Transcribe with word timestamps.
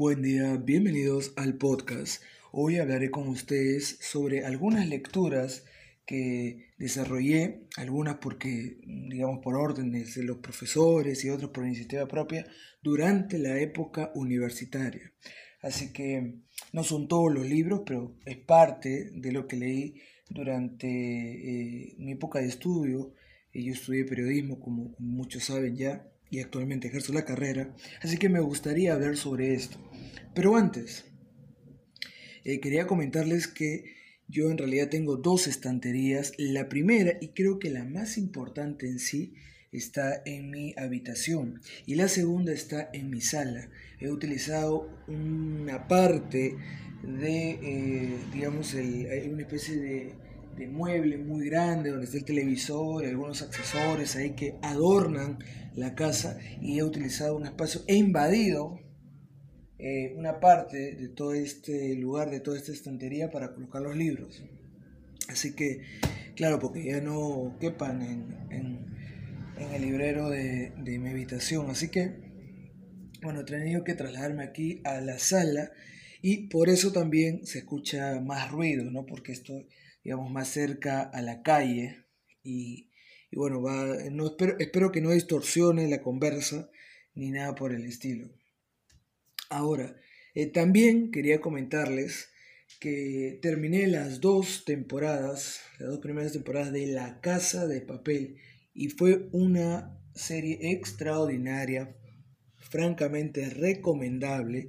Buen 0.00 0.22
día, 0.22 0.56
bienvenidos 0.56 1.34
al 1.36 1.58
podcast. 1.58 2.22
Hoy 2.52 2.78
hablaré 2.78 3.10
con 3.10 3.28
ustedes 3.28 3.98
sobre 4.00 4.46
algunas 4.46 4.88
lecturas 4.88 5.66
que 6.06 6.70
desarrollé, 6.78 7.66
algunas 7.76 8.16
porque, 8.16 8.78
digamos, 8.82 9.40
por 9.40 9.56
órdenes 9.56 10.14
de 10.14 10.22
los 10.22 10.38
profesores 10.38 11.22
y 11.22 11.28
otras 11.28 11.50
por 11.50 11.66
iniciativa 11.66 12.08
propia, 12.08 12.46
durante 12.80 13.36
la 13.38 13.60
época 13.60 14.10
universitaria. 14.14 15.12
Así 15.60 15.92
que 15.92 16.36
no 16.72 16.82
son 16.82 17.06
todos 17.06 17.30
los 17.30 17.46
libros, 17.46 17.82
pero 17.84 18.16
es 18.24 18.38
parte 18.38 19.10
de 19.12 19.32
lo 19.32 19.46
que 19.46 19.56
leí 19.58 20.00
durante 20.30 20.88
eh, 20.88 21.94
mi 21.98 22.12
época 22.12 22.38
de 22.38 22.46
estudio. 22.46 23.12
Yo 23.52 23.74
estudié 23.74 24.06
periodismo, 24.06 24.60
como 24.60 24.94
muchos 24.98 25.44
saben 25.44 25.76
ya, 25.76 26.09
y 26.30 26.40
actualmente 26.40 26.88
ejerzo 26.88 27.12
la 27.12 27.24
carrera, 27.24 27.74
así 28.02 28.16
que 28.16 28.28
me 28.28 28.40
gustaría 28.40 28.94
hablar 28.94 29.16
sobre 29.16 29.54
esto. 29.54 29.78
Pero 30.34 30.56
antes, 30.56 31.04
eh, 32.44 32.60
quería 32.60 32.86
comentarles 32.86 33.48
que 33.48 33.96
yo 34.28 34.50
en 34.50 34.58
realidad 34.58 34.88
tengo 34.88 35.16
dos 35.16 35.48
estanterías. 35.48 36.32
La 36.38 36.68
primera, 36.68 37.18
y 37.20 37.28
creo 37.28 37.58
que 37.58 37.70
la 37.70 37.84
más 37.84 38.16
importante 38.16 38.86
en 38.86 39.00
sí, 39.00 39.34
está 39.72 40.22
en 40.24 40.50
mi 40.50 40.74
habitación 40.76 41.60
y 41.86 41.94
la 41.94 42.08
segunda 42.08 42.52
está 42.52 42.90
en 42.92 43.10
mi 43.10 43.20
sala. 43.20 43.68
He 43.98 44.10
utilizado 44.10 44.88
una 45.06 45.86
parte 45.86 46.56
de, 47.02 47.50
eh, 47.62 48.16
digamos, 48.32 48.74
una 48.74 49.42
especie 49.42 49.76
de, 49.76 50.14
de, 50.56 50.66
mueble 50.66 51.18
muy 51.18 51.48
grande 51.48 51.90
donde 51.90 52.06
está 52.06 52.18
el 52.18 52.24
televisor 52.24 53.04
y 53.04 53.08
algunos 53.08 53.42
accesorios 53.42 54.16
ahí 54.16 54.30
que 54.30 54.56
adornan 54.62 55.38
la 55.74 55.94
casa 55.94 56.38
y 56.60 56.78
he 56.78 56.84
utilizado 56.84 57.36
un 57.36 57.46
espacio, 57.46 57.82
he 57.86 57.96
invadido 57.96 58.78
eh, 59.82 60.12
una 60.16 60.40
parte 60.40 60.94
de 60.94 61.08
todo 61.08 61.32
este 61.32 61.94
lugar, 61.94 62.30
de 62.30 62.40
toda 62.40 62.58
esta 62.58 62.70
estantería 62.70 63.30
para 63.30 63.54
colocar 63.54 63.80
los 63.80 63.96
libros. 63.96 64.44
Así 65.28 65.54
que, 65.54 65.80
claro, 66.36 66.58
porque 66.58 66.84
ya 66.84 67.00
no 67.00 67.56
quepan 67.58 68.02
en, 68.02 68.90
el 69.72 69.82
librero 69.82 70.28
de, 70.28 70.72
mi 70.76 71.08
habitación. 71.08 71.70
Así 71.70 71.88
que, 71.88 72.12
bueno, 73.22 73.40
he 73.40 73.44
tenido 73.44 73.82
que 73.82 73.94
trasladarme 73.94 74.44
aquí 74.44 74.82
a 74.84 75.00
la 75.00 75.18
sala 75.18 75.70
y 76.20 76.48
por 76.48 76.68
eso 76.68 76.92
también 76.92 77.46
se 77.46 77.60
escucha 77.60 78.20
más 78.20 78.50
ruido, 78.50 78.90
¿no? 78.90 79.06
Porque 79.06 79.32
estoy, 79.32 79.66
digamos, 80.04 80.30
más 80.30 80.48
cerca 80.48 81.02
a 81.02 81.22
la 81.22 81.42
calle 81.42 82.04
y, 82.42 82.89
bueno, 83.36 83.62
va, 83.62 83.86
no, 84.10 84.26
espero, 84.26 84.56
espero 84.58 84.92
que 84.92 85.00
no 85.00 85.10
distorsione 85.10 85.88
la 85.88 86.02
conversa 86.02 86.70
ni 87.14 87.30
nada 87.30 87.54
por 87.54 87.72
el 87.72 87.84
estilo. 87.84 88.28
Ahora, 89.48 89.96
eh, 90.34 90.46
también 90.46 91.10
quería 91.10 91.40
comentarles 91.40 92.30
que 92.78 93.38
terminé 93.42 93.86
las 93.88 94.20
dos 94.20 94.64
temporadas, 94.64 95.60
las 95.78 95.90
dos 95.90 95.98
primeras 95.98 96.32
temporadas 96.32 96.72
de 96.72 96.86
La 96.86 97.20
Casa 97.20 97.66
de 97.66 97.80
Papel 97.80 98.36
y 98.74 98.88
fue 98.88 99.28
una 99.32 99.98
serie 100.14 100.72
extraordinaria, 100.72 101.96
francamente 102.56 103.50
recomendable. 103.50 104.68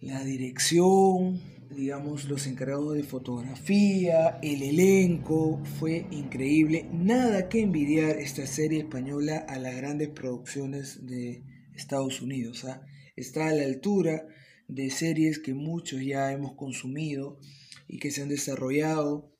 La 0.00 0.22
dirección, 0.22 1.40
digamos, 1.70 2.24
los 2.24 2.46
encargados 2.46 2.94
de 2.94 3.02
fotografía, 3.02 4.38
el 4.42 4.62
elenco, 4.62 5.62
fue 5.78 6.06
increíble. 6.10 6.88
Nada 6.92 7.48
que 7.48 7.60
envidiar 7.60 8.18
esta 8.18 8.46
serie 8.46 8.80
española 8.80 9.44
a 9.48 9.58
las 9.58 9.76
grandes 9.76 10.08
producciones 10.08 11.06
de 11.06 11.42
Estados 11.74 12.20
Unidos. 12.22 12.64
¿ah? 12.64 12.82
está 13.16 13.48
a 13.48 13.52
la 13.52 13.64
altura 13.64 14.26
de 14.68 14.90
series 14.90 15.38
que 15.38 15.54
muchos 15.54 16.02
ya 16.04 16.30
hemos 16.32 16.54
consumido 16.54 17.38
y 17.86 17.98
que 17.98 18.10
se 18.10 18.22
han 18.22 18.28
desarrollado 18.28 19.32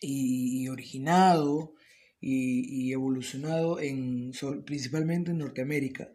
y, 0.00 0.68
originado 0.68 1.74
y, 2.20 2.92
evolucionado 2.92 3.80
en, 3.80 4.32
principalmente 4.64 5.30
en 5.30 5.38
Norteamérica. 5.38 6.10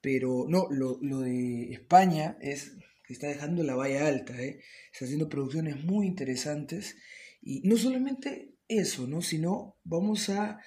Pero 0.00 0.46
no, 0.48 0.68
lo, 0.70 0.96
de 0.98 1.72
España 1.72 2.38
es 2.40 2.76
que 3.10 3.14
está 3.14 3.26
dejando 3.26 3.64
la 3.64 3.74
valla 3.74 4.06
alta, 4.06 4.40
¿eh? 4.40 4.60
está 4.92 5.04
haciendo 5.04 5.28
producciones 5.28 5.82
muy 5.82 6.06
interesantes 6.06 6.96
y 7.42 7.60
no 7.62 7.76
solamente 7.76 8.54
eso, 8.68 9.08
¿no? 9.08 9.20
sino 9.20 9.74
vamos 9.82 10.28
a 10.28 10.60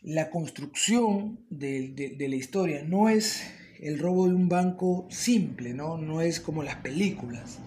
la 0.00 0.28
construcción 0.28 1.46
de 1.50 2.16
la 2.18 2.34
historia. 2.34 2.82
No 2.82 3.08
es 3.08 3.44
el 3.78 4.00
robo 4.00 4.26
de 4.26 4.34
un 4.34 4.48
banco 4.48 5.06
simple, 5.08 5.72
¿no? 5.72 5.98
No 5.98 6.20
es 6.20 6.40
como 6.40 6.64
las 6.64 6.74
películas, 6.78 7.60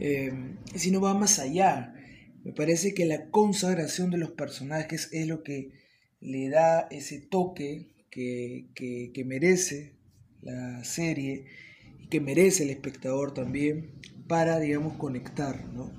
eh, 0.00 0.32
sino 0.74 1.02
va 1.02 1.12
más 1.12 1.38
allá. 1.38 1.94
Me 2.42 2.54
parece 2.54 2.94
que 2.94 3.04
la 3.04 3.28
consagración 3.28 4.10
de 4.10 4.16
los 4.16 4.30
personajes 4.30 5.10
es 5.12 5.26
lo 5.26 5.42
que 5.42 5.72
le 6.20 6.48
da 6.48 6.88
ese 6.90 7.20
toque 7.20 7.88
que, 8.10 9.22
merece 9.26 9.92
la 10.40 10.82
serie 10.84 11.65
que 12.10 12.20
merece 12.20 12.64
el 12.64 12.70
espectador 12.70 13.34
también 13.34 13.92
para, 14.28 14.58
digamos, 14.58 14.96
conectar, 14.96 15.66
¿no? 15.72 15.92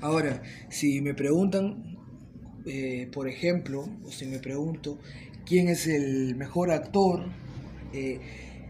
Ahora, 0.00 0.42
si 0.68 1.00
me 1.00 1.14
preguntan, 1.14 1.96
eh, 2.66 3.08
por 3.12 3.28
ejemplo, 3.28 3.88
o 4.04 4.10
si 4.10 4.26
me 4.26 4.38
pregunto 4.38 4.98
quién 5.44 5.68
es 5.68 5.86
el 5.86 6.34
mejor 6.36 6.70
actor 6.70 7.30
eh, 7.92 8.20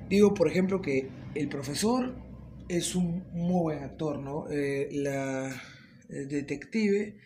digo, 0.08 0.34
por 0.34 0.48
ejemplo, 0.48 0.80
que 0.80 1.08
el 1.34 1.48
profesor 1.48 2.14
es 2.68 2.94
un 2.94 3.24
muy 3.32 3.62
buen 3.62 3.82
actor, 3.82 4.18
¿no? 4.18 4.48
Eh, 4.50 4.88
la 4.92 5.62
detective 6.08 7.16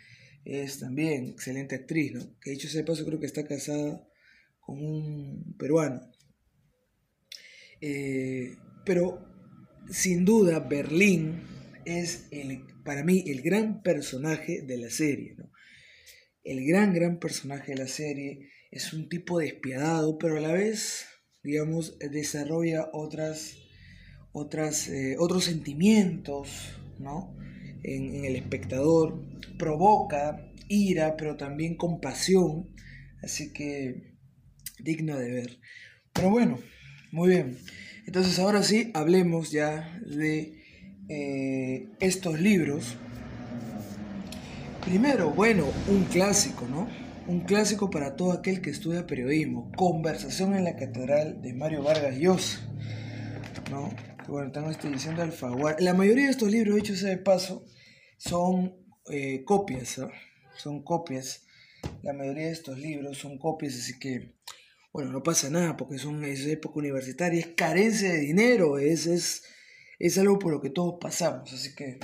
es 0.45 0.79
también 0.79 1.27
excelente 1.29 1.75
actriz, 1.75 2.13
¿no? 2.13 2.39
Que 2.41 2.53
dicho 2.53 2.69
sea 2.69 2.85
paso, 2.85 3.05
creo 3.05 3.21
que 3.21 3.27
está 3.27 3.47
casada 3.47 4.07
con 4.61 4.83
un 4.83 5.55
peruano. 5.59 6.01
Pero 8.85 9.27
sin 9.91 10.25
duda, 10.25 10.61
Berlín 10.61 11.43
es 11.85 12.29
el, 12.31 12.65
para 12.85 13.05
mí 13.05 13.25
el 13.27 13.43
gran 13.43 13.83
personaje 13.83 14.63
de 14.63 14.79
la 14.79 14.91
serie. 14.91 15.37
El 16.43 16.67
gran, 16.67 16.95
gran 16.95 17.19
personaje 17.19 17.73
de 17.73 17.79
la 17.79 17.89
serie 17.89 18.51
es 18.71 18.93
un 18.93 19.09
tipo 19.09 19.39
despiadado, 19.39 20.19
pero 20.19 20.39
a 20.39 20.41
la 20.41 20.53
vez 20.53 21.07
digamos, 21.43 21.99
desarrolla 21.99 22.91
otras, 22.93 23.57
otras, 24.33 24.89
eh, 24.89 25.17
otros 25.19 25.45
sentimientos, 25.45 26.79
¿no? 26.99 27.37
En, 27.83 28.25
el 28.25 28.37
espectador, 28.37 29.25
provoca 29.59 30.53
ira, 30.69 31.17
pero 31.17 31.37
también 31.37 31.77
compasión, 31.77 32.75
así 33.23 33.53
que 33.53 34.17
digno 34.79 35.19
de 35.19 35.31
ver. 35.31 35.59
Pero 36.13 36.31
bueno, 36.31 36.59
muy 37.13 37.31
bien. 37.31 37.59
Entonces 38.11 38.41
ahora 38.41 38.65
sí, 38.65 38.91
hablemos 38.93 39.53
ya 39.53 39.97
de 40.05 40.61
eh, 41.09 41.87
estos 42.01 42.41
libros. 42.41 42.97
Primero, 44.85 45.31
bueno, 45.31 45.65
un 45.87 46.03
clásico, 46.07 46.67
¿no? 46.67 46.89
un 47.29 47.43
clásico 47.43 47.89
para 47.89 48.17
todo 48.17 48.33
aquel 48.33 48.63
que 48.63 48.71
estudia 48.71 49.07
periodismo, 49.07 49.71
Conversación 49.77 50.57
en 50.57 50.65
la 50.65 50.75
Catedral 50.75 51.41
de 51.41 51.55
Mario 51.55 51.85
Vargas 51.85 52.17
Llosa. 52.17 52.59
¿no? 53.71 53.91
Bueno, 54.27 54.51
tengo 54.51 54.71
esta 54.71 54.89
edición 54.89 55.15
de 55.15 55.23
Alfaguara. 55.23 55.77
La 55.79 55.95
mayoría 55.95 56.25
de 56.25 56.33
estos 56.33 56.51
libros, 56.51 56.79
hechos 56.79 57.03
de 57.03 57.17
paso, 57.17 57.65
son 58.17 58.75
eh, 59.09 59.45
copias, 59.45 59.99
¿no? 59.99 60.09
son 60.57 60.83
copias. 60.83 61.47
La 62.03 62.13
mayoría 62.13 62.47
de 62.47 62.53
estos 62.55 62.77
libros 62.77 63.19
son 63.19 63.39
copias, 63.39 63.77
así 63.77 64.01
que, 64.01 64.35
bueno, 64.93 65.13
no 65.13 65.23
pasa 65.23 65.51
nada 65.51 65.77
porque 65.77 65.99
son, 65.99 66.25
es 66.25 66.47
época 66.47 66.79
universitaria, 66.79 67.41
es 67.41 67.49
carencia 67.49 68.13
de 68.13 68.21
dinero, 68.21 68.79
es, 68.79 69.07
es, 69.07 69.45
es 69.99 70.19
algo 70.19 70.39
por 70.39 70.53
lo 70.53 70.61
que 70.61 70.71
todos 70.71 70.97
pasamos, 71.01 71.53
así 71.53 71.75
que 71.75 71.99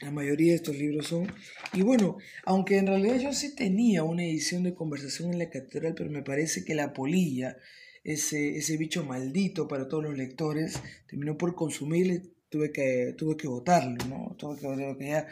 la 0.00 0.10
mayoría 0.10 0.52
de 0.52 0.56
estos 0.56 0.76
libros 0.76 1.08
son. 1.08 1.32
Y 1.72 1.82
bueno, 1.82 2.18
aunque 2.44 2.78
en 2.78 2.86
realidad 2.86 3.18
yo 3.18 3.32
sí 3.32 3.54
tenía 3.54 4.04
una 4.04 4.24
edición 4.24 4.62
de 4.62 4.74
conversación 4.74 5.32
en 5.32 5.38
la 5.38 5.50
catedral, 5.50 5.94
pero 5.96 6.10
me 6.10 6.22
parece 6.22 6.64
que 6.64 6.74
la 6.74 6.92
polilla, 6.92 7.56
ese, 8.04 8.56
ese 8.56 8.76
bicho 8.76 9.04
maldito 9.04 9.66
para 9.66 9.88
todos 9.88 10.04
los 10.04 10.16
lectores, 10.16 10.80
terminó 11.08 11.36
por 11.36 11.54
consumirle, 11.54 12.22
tuve 12.48 12.72
que, 12.72 13.14
tuve 13.16 13.36
que 13.36 13.48
votarlo, 13.48 13.96
¿no? 14.08 14.36
Tuve 14.38 14.58
que 14.58 14.96
que 14.98 15.08
ya. 15.08 15.26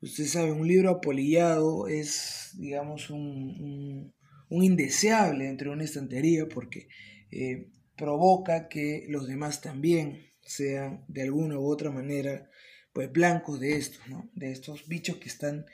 Ustedes 0.00 0.30
saben, 0.30 0.52
un 0.52 0.68
libro 0.68 0.90
apolillado 0.90 1.88
es, 1.88 2.52
digamos, 2.56 3.10
un, 3.10 3.20
un, 3.20 4.14
indeseable 4.50 5.48
entre 5.48 5.70
una 5.70 5.84
estantería 5.84 6.48
porque 6.48 6.88
eh, 7.30 7.68
provoca 7.96 8.68
que 8.68 9.06
los 9.08 9.26
demás 9.26 9.60
también 9.60 10.28
sean 10.40 11.04
de 11.08 11.22
alguna 11.22 11.58
u 11.58 11.66
otra 11.66 11.90
manera 11.90 12.50
pues 12.92 13.12
blancos 13.12 13.60
de 13.60 13.76
estos, 13.76 14.08
¿no? 14.08 14.30
De 14.34 14.50
estos 14.50 14.88
bichos 14.88 15.18
que 15.18 15.28
están 15.28 15.66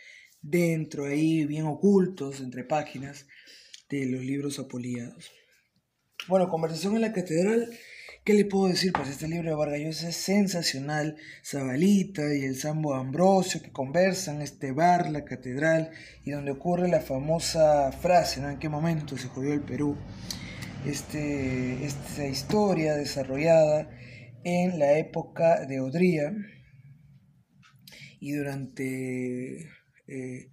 dentro 0.42 1.06
ahí, 1.06 1.46
bien 1.46 1.64
ocultos 1.64 2.40
entre 2.40 2.64
páginas 2.64 3.26
de 3.88 4.06
los 4.06 4.22
libros 4.22 4.58
apoliados. 4.58 5.32
Bueno, 6.28 6.48
Conversación 6.48 6.96
en 6.96 7.02
la 7.02 7.12
Catedral, 7.12 7.70
¿Qué 8.24 8.32
le 8.32 8.46
puedo 8.46 8.68
decir? 8.68 8.90
Pues 8.94 9.10
este 9.10 9.28
libro 9.28 9.50
de 9.50 9.54
Vargas 9.54 10.02
es 10.02 10.16
sensacional. 10.16 11.18
Zabalita 11.44 12.34
y 12.34 12.44
el 12.44 12.56
Sambo 12.56 12.94
Ambrosio 12.94 13.60
que 13.60 13.70
conversan, 13.70 14.40
este 14.40 14.72
bar, 14.72 15.10
la 15.10 15.26
catedral, 15.26 15.90
y 16.24 16.30
donde 16.30 16.52
ocurre 16.52 16.88
la 16.88 17.02
famosa 17.02 17.92
frase, 17.92 18.40
¿no? 18.40 18.48
¿En 18.48 18.58
qué 18.58 18.70
momento 18.70 19.18
se 19.18 19.28
jodió 19.28 19.52
el 19.52 19.60
Perú? 19.60 19.98
Este, 20.86 21.84
esta 21.84 22.26
historia 22.26 22.94
desarrollada 22.94 23.90
en 24.42 24.78
la 24.78 24.96
época 24.96 25.66
de 25.66 25.80
Odría 25.80 26.32
y 28.20 28.32
durante 28.32 29.68
eh, 30.06 30.50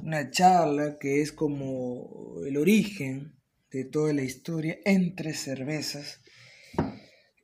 una 0.00 0.30
charla 0.30 0.98
que 1.00 1.20
es 1.20 1.32
como 1.32 2.36
el 2.46 2.56
origen 2.56 3.34
de 3.72 3.86
toda 3.86 4.12
la 4.12 4.22
historia 4.22 4.78
entre 4.84 5.34
cervezas 5.34 6.21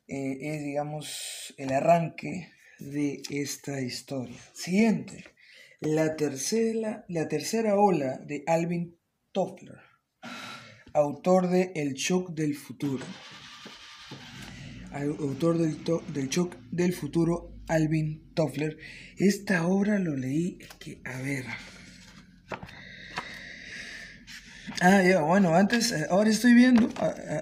eh, 0.09 0.39
es, 0.41 0.63
digamos, 0.65 1.55
el 1.59 1.73
arranque 1.73 2.51
de 2.79 3.23
esta 3.31 3.81
historia. 3.81 4.37
Siguiente, 4.55 5.25
la 5.81 6.17
tercera, 6.17 7.05
la 7.09 7.29
tercera 7.29 7.77
ola 7.77 8.19
de 8.19 8.43
Alvin 8.47 8.99
Toffler, 9.33 9.79
autor 10.95 11.49
de 11.49 11.73
El 11.75 11.95
shock 11.95 12.31
del 12.31 12.55
futuro. 12.55 13.05
Autor 14.91 15.59
del, 15.59 15.77
del 16.15 16.29
shock 16.29 16.57
del 16.71 16.95
futuro, 16.95 17.55
Alvin 17.69 18.33
Toffler. 18.35 18.79
Esta 19.19 19.67
obra 19.67 19.99
lo 19.99 20.17
leí, 20.17 20.59
que, 20.81 21.03
a 21.05 21.21
ver, 21.21 21.45
Ah, 24.81 25.03
ya, 25.03 25.23
bueno, 25.23 25.57
antes, 25.57 25.91
eh, 25.91 26.07
ahora 26.09 26.31
estoy 26.31 26.55
viendo, 26.55 26.89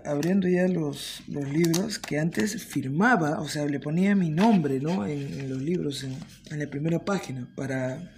abriendo 0.07 0.49
ya 0.49 0.67
los, 0.69 1.23
los, 1.29 1.47
libros 1.47 1.99
que 1.99 2.19
antes 2.19 2.65
firmaba, 2.65 3.41
o 3.41 3.49
sea, 3.49 3.67
le 3.67 3.79
ponía 3.79 4.15
mi 4.15 4.31
nombre, 4.31 4.81
¿no? 4.81 5.07
En, 5.07 5.51
los 5.51 5.61
libros, 5.61 6.03
en, 6.03 6.59
la 6.59 6.67
primera 6.67 7.05
página, 7.05 7.47
para, 7.55 8.11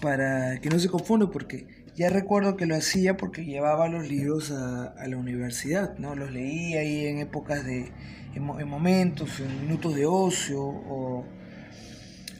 para 0.00 0.60
que 0.60 0.68
no 0.68 0.78
se 0.78 0.88
confunda, 0.88 1.28
porque 1.28 1.66
ya 1.96 2.08
recuerdo 2.08 2.56
que 2.56 2.66
lo 2.66 2.76
hacía 2.76 3.16
porque 3.16 3.44
llevaba 3.44 3.88
los 3.88 4.08
libros 4.08 4.52
a, 4.52 4.94
la 5.08 5.16
universidad, 5.16 5.98
¿no? 5.98 6.14
Los 6.14 6.30
leía 6.30 6.82
ahí 6.82 7.06
en 7.06 7.18
épocas 7.18 7.64
de, 7.64 7.90
en, 8.32 8.68
momentos, 8.68 9.40
en 9.40 9.60
minutos 9.62 9.96
de 9.96 10.06
ocio, 10.06 10.62
o, 10.62 11.26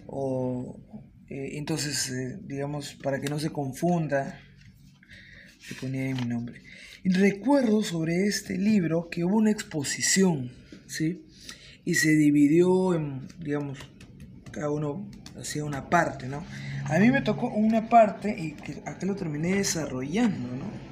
o 0.07 0.77
eh, 1.29 1.59
entonces, 1.59 2.11
eh, 2.11 2.39
digamos, 2.43 2.95
para 2.95 3.21
que 3.21 3.29
no 3.29 3.39
se 3.39 3.51
confunda, 3.51 4.41
le 5.69 5.77
ponía 5.81 6.03
ahí 6.03 6.15
mi 6.15 6.25
nombre. 6.25 6.63
Y 7.03 7.11
recuerdo 7.11 7.83
sobre 7.83 8.27
este 8.27 8.57
libro 8.59 9.09
que 9.11 9.25
hubo 9.25 9.37
una 9.37 9.51
exposición, 9.51 10.53
¿sí? 10.87 11.25
Y 11.85 11.95
se 11.95 12.11
dividió 12.11 12.95
en, 12.95 13.29
digamos, 13.41 13.79
cada 14.53 14.71
uno 14.71 15.09
hacía 15.39 15.65
una 15.65 15.89
parte, 15.91 16.29
¿no? 16.29 16.45
A 16.85 16.99
mí 16.99 17.11
me 17.11 17.21
tocó 17.23 17.49
una 17.49 17.89
parte 17.89 18.35
y 18.39 18.53
que 18.53 18.83
acá 18.87 19.07
lo 19.07 19.17
terminé 19.17 19.57
desarrollando, 19.57 20.49
¿no? 20.57 20.87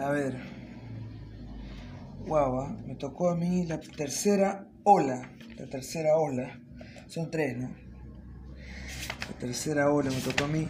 A 0.00 0.10
ver. 0.10 0.36
Guau, 2.26 2.60
¿ah? 2.60 2.76
me 2.86 2.94
tocó 2.94 3.30
a 3.30 3.36
mí 3.36 3.66
la 3.66 3.80
tercera 3.80 4.68
ola. 4.84 5.32
La 5.56 5.66
tercera 5.66 6.16
ola. 6.16 6.60
Son 7.08 7.30
tres, 7.30 7.56
¿no? 7.56 7.87
La 9.28 9.38
tercera 9.38 9.90
ola 9.90 10.10
me 10.10 10.20
tocó 10.20 10.44
a 10.44 10.48
mí. 10.48 10.68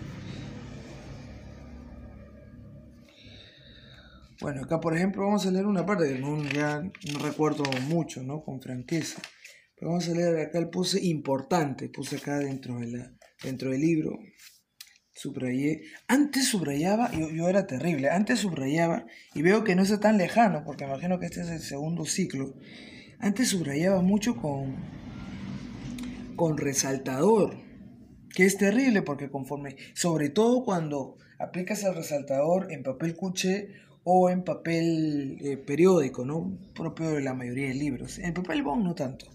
Bueno, 4.41 4.63
acá 4.63 4.81
por 4.81 4.97
ejemplo 4.97 5.23
vamos 5.25 5.47
a 5.47 5.51
leer 5.51 5.67
una 5.67 5.85
parte 5.85 6.09
que 6.09 6.19
no, 6.21 6.41
ya 6.45 6.81
no 6.81 7.19
recuerdo 7.21 7.65
mucho, 7.89 8.23
¿no? 8.23 8.43
Con 8.45 8.61
franqueza. 8.61 9.21
Pero 9.75 9.91
vamos 9.91 10.09
a 10.09 10.13
leer 10.13 10.39
acá 10.39 10.59
el 10.59 10.71
puse 10.71 11.05
importante, 11.05 11.89
puse 11.89 12.17
acá 12.17 12.39
dentro, 12.39 12.79
de 12.79 12.87
la, 12.87 13.13
dentro 13.43 13.71
del 13.71 13.81
libro. 13.81 14.19
Subrayé. 15.13 15.83
Antes 16.07 16.47
subrayaba, 16.47 17.11
yo, 17.11 17.31
yo 17.31 17.49
era 17.49 17.67
terrible, 17.67 18.11
antes 18.11 18.39
subrayaba, 18.39 19.07
y 19.35 19.43
veo 19.43 19.65
que 19.65 19.75
no 19.75 19.83
es 19.83 20.01
tan 20.01 20.19
lejano, 20.19 20.63
porque 20.65 20.85
imagino 20.85 21.19
que 21.19 21.27
este 21.27 21.41
es 21.41 21.49
el 21.49 21.61
segundo 21.61 22.05
ciclo. 22.05 22.55
Antes 23.19 23.49
subrayaba 23.49 24.01
mucho 24.03 24.37
con, 24.37 24.77
con 26.37 26.57
resaltador 26.57 27.68
que 28.39 28.45
es 28.45 28.57
terrible 28.57 29.03
porque 29.03 29.31
conforme, 29.31 29.75
sobre 29.95 30.29
todo 30.29 30.65
cuando 30.65 31.17
aplicas 31.41 31.83
el 31.83 31.97
resaltador 31.97 32.71
en 32.71 32.85
papel 32.85 33.17
cuché 33.17 33.71
o 34.05 34.31
en 34.31 34.45
papel 34.45 35.39
eh, 35.41 35.57
periódico, 35.57 36.25
¿no? 36.25 36.57
Propio 36.73 37.11
de 37.11 37.21
la 37.21 37.35
mayoría 37.35 37.67
de 37.67 37.75
libros. 37.75 38.21
En 38.21 38.35
papel 38.35 38.63
bond 38.63 38.85
no 38.85 38.95
tanto, 38.95 39.27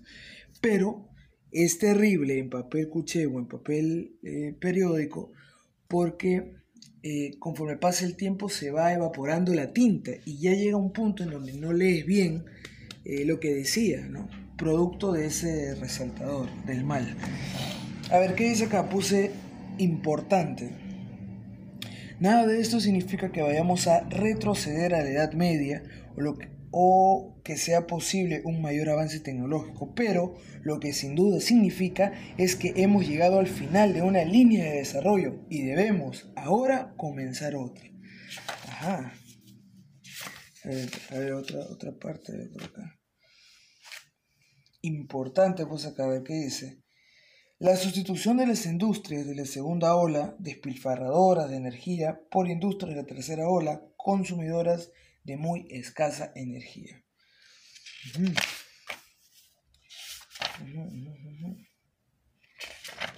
pero 0.61 1.09
es 1.51 1.79
terrible 1.79 2.39
en 2.39 2.49
papel 2.49 2.87
cuché 2.87 3.25
o 3.25 3.39
en 3.39 3.49
papel 3.49 4.15
eh, 4.23 4.55
periódico 4.57 5.33
porque 5.89 6.53
eh, 7.01 7.31
conforme 7.39 7.75
pasa 7.75 8.05
el 8.05 8.15
tiempo 8.15 8.47
se 8.47 8.71
va 8.71 8.93
evaporando 8.93 9.53
la 9.53 9.73
tinta 9.73 10.11
y 10.23 10.39
ya 10.39 10.53
llega 10.53 10.77
un 10.77 10.93
punto 10.93 11.23
en 11.23 11.31
donde 11.31 11.51
no 11.51 11.73
lees 11.73 12.05
bien 12.05 12.45
lo 13.03 13.41
que 13.41 13.53
decía, 13.53 14.07
¿no? 14.07 14.29
Producto 14.57 15.11
de 15.11 15.25
ese 15.25 15.75
resaltador, 15.75 16.47
del 16.63 16.85
mal. 16.85 17.17
A 18.11 18.19
ver, 18.19 18.35
¿qué 18.35 18.49
dice 18.49 18.65
acá? 18.65 18.89
Puse 18.89 19.31
importante. 19.77 20.69
Nada 22.19 22.45
de 22.45 22.59
esto 22.59 22.79
significa 22.79 23.31
que 23.31 23.41
vayamos 23.41 23.87
a 23.87 24.01
retroceder 24.09 24.93
a 24.93 25.01
la 25.03 25.09
Edad 25.09 25.33
Media 25.33 25.83
o, 26.15 26.21
lo 26.21 26.37
que, 26.37 26.49
o 26.71 27.41
que 27.43 27.57
sea 27.57 27.87
posible 27.87 28.41
un 28.45 28.61
mayor 28.61 28.89
avance 28.89 29.19
tecnológico, 29.19 29.93
pero 29.95 30.35
lo 30.61 30.79
que 30.79 30.93
sin 30.93 31.15
duda 31.15 31.39
significa 31.39 32.13
es 32.37 32.55
que 32.55 32.73
hemos 32.77 33.07
llegado 33.07 33.39
al 33.39 33.47
final 33.47 33.93
de 33.93 34.01
una 34.01 34.23
línea 34.25 34.63
de 34.65 34.77
desarrollo 34.77 35.45
y 35.49 35.63
debemos 35.63 36.31
ahora 36.35 36.93
comenzar 36.97 37.55
otra. 37.55 37.85
Ajá. 38.67 39.13
A 41.09 41.17
ver, 41.17 41.33
otra, 41.33 41.59
otra 41.69 41.91
parte 41.93 42.31
de 42.31 42.63
acá. 42.63 42.99
Importante, 44.81 45.65
pues 45.65 45.85
acá, 45.85 46.05
a 46.05 46.09
ver 46.09 46.23
qué 46.23 46.33
dice. 46.33 46.82
La 47.63 47.77
sustitución 47.77 48.35
de 48.35 48.45
las 48.45 48.65
industrias 48.65 49.25
de 49.25 49.35
la 49.35 49.45
segunda 49.45 49.95
ola, 49.95 50.35
despilfarradoras 50.37 51.49
de 51.49 51.55
energía, 51.55 52.19
por 52.29 52.49
industrias 52.49 52.93
de 52.93 53.01
la 53.01 53.07
tercera 53.07 53.47
ola, 53.47 53.81
consumidoras 53.95 54.91
de 55.23 55.37
muy 55.37 55.65
escasa 55.69 56.33
energía. 56.35 57.01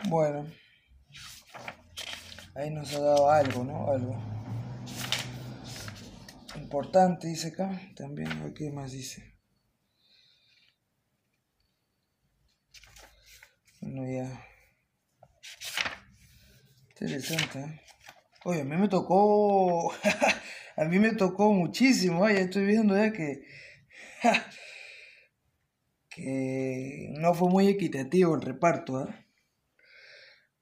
Bueno, 0.07 0.45
ahí 2.53 2.69
nos 2.69 2.93
ha 2.93 2.99
dado 2.99 3.31
algo, 3.31 3.63
¿no? 3.63 3.89
Algo 3.89 4.15
importante, 6.55 7.29
dice 7.29 7.47
acá. 7.47 7.81
También, 7.95 8.53
¿qué 8.53 8.69
más 8.69 8.91
dice? 8.91 9.34
Ya. 14.03 14.45
Interesante. 16.89 17.59
¿eh? 17.59 17.81
Oye, 18.43 18.61
a 18.61 18.65
mí 18.65 18.75
me 18.75 18.89
tocó. 18.89 19.93
a 20.75 20.83
mí 20.85 20.99
me 20.99 21.13
tocó 21.13 21.53
muchísimo. 21.53 22.27
Ya 22.27 22.39
estoy 22.39 22.65
viendo 22.65 22.95
ya 22.95 23.13
que. 23.13 23.45
que 26.09 27.13
no 27.17 27.33
fue 27.33 27.49
muy 27.49 27.67
equitativo 27.67 28.35
el 28.35 28.41
reparto. 28.41 29.07
¿eh? 29.07 29.25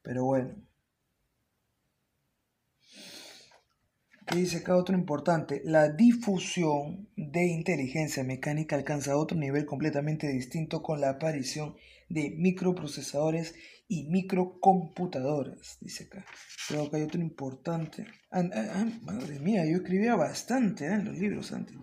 Pero 0.02 0.24
bueno. 0.24 0.54
¿Qué 4.26 4.36
dice 4.36 4.58
acá 4.58 4.76
otro 4.76 4.94
importante? 4.94 5.60
La 5.64 5.90
difusión 5.90 7.08
de 7.16 7.46
inteligencia 7.46 8.24
mecánica 8.24 8.74
alcanza 8.76 9.16
otro 9.16 9.36
nivel 9.36 9.66
completamente 9.66 10.28
distinto 10.28 10.82
con 10.82 11.00
la 11.00 11.10
aparición 11.10 11.76
microprocesadores 12.08 13.54
y 13.88 14.04
microcomputadoras, 14.04 15.78
dice 15.80 16.04
acá. 16.04 16.24
Pero 16.68 16.82
acá 16.82 16.96
hay 16.96 17.02
otro 17.02 17.20
importante. 17.20 18.06
Ah, 18.30 18.42
ah, 18.52 18.66
ah, 18.74 18.86
madre 19.02 19.38
mía, 19.38 19.64
yo 19.66 19.76
escribía 19.76 20.16
bastante 20.16 20.86
en 20.86 21.04
los 21.04 21.18
libros 21.18 21.52
antes. 21.52 21.76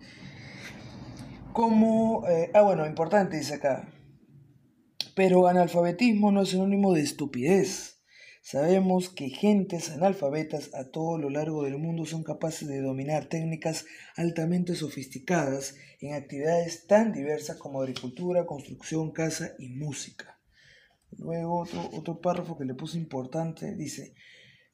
Como, 1.52 2.26
eh, 2.28 2.50
ah, 2.54 2.62
bueno, 2.62 2.86
importante, 2.86 3.36
dice 3.36 3.54
acá. 3.54 3.88
Pero 5.14 5.46
analfabetismo 5.46 6.32
no 6.32 6.42
es 6.42 6.50
sinónimo 6.50 6.92
de 6.92 7.02
estupidez. 7.02 7.91
Sabemos 8.44 9.08
que 9.08 9.30
gentes 9.30 9.90
analfabetas 9.90 10.74
a 10.74 10.90
todo 10.90 11.16
lo 11.16 11.30
largo 11.30 11.62
del 11.62 11.78
mundo 11.78 12.04
son 12.06 12.24
capaces 12.24 12.66
de 12.66 12.80
dominar 12.80 13.26
técnicas 13.26 13.86
altamente 14.16 14.74
sofisticadas 14.74 15.76
en 16.00 16.14
actividades 16.14 16.88
tan 16.88 17.12
diversas 17.12 17.56
como 17.56 17.80
agricultura, 17.80 18.44
construcción, 18.44 19.12
casa 19.12 19.52
y 19.60 19.68
música. 19.68 20.40
Luego 21.12 21.60
otro, 21.60 21.88
otro 21.94 22.20
párrafo 22.20 22.58
que 22.58 22.64
le 22.64 22.74
puse 22.74 22.98
importante 22.98 23.76
dice, 23.76 24.16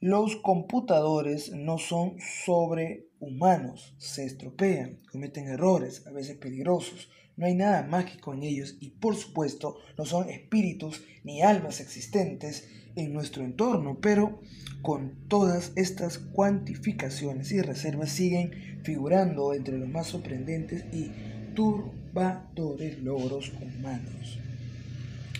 Los 0.01 0.37
computadores 0.37 1.51
no 1.51 1.77
son 1.79 2.19
sobrehumanos, 2.45 3.97
se 3.99 4.25
estropean, 4.25 5.01
cometen 5.11 5.49
errores, 5.49 6.07
a 6.07 6.13
veces 6.13 6.37
peligrosos. 6.37 7.09
No 7.37 7.47
hay 7.47 7.57
nada 7.57 7.83
mágico 7.83 8.33
en 8.33 8.45
ellos 8.45 8.77
y 8.79 8.91
por 8.91 9.17
supuesto 9.17 9.79
no 9.97 10.05
son 10.05 10.31
espíritus 10.31 11.03
ni 11.25 11.43
almas 11.43 11.81
existentes 11.81 12.69
en 12.95 13.13
nuestro 13.13 13.45
entorno, 13.45 13.99
pero 14.01 14.41
con 14.83 15.27
todas 15.27 15.73
estas 15.75 16.19
cuantificaciones 16.19 17.51
y 17.51 17.61
reservas 17.61 18.11
siguen 18.11 18.79
figurando 18.85 19.53
entre 19.53 19.79
los 19.79 19.89
más 19.89 20.07
sorprendentes 20.07 20.85
y 20.95 21.11
turbadores 21.57 23.01
logros 23.01 23.53
humanos. 23.61 24.39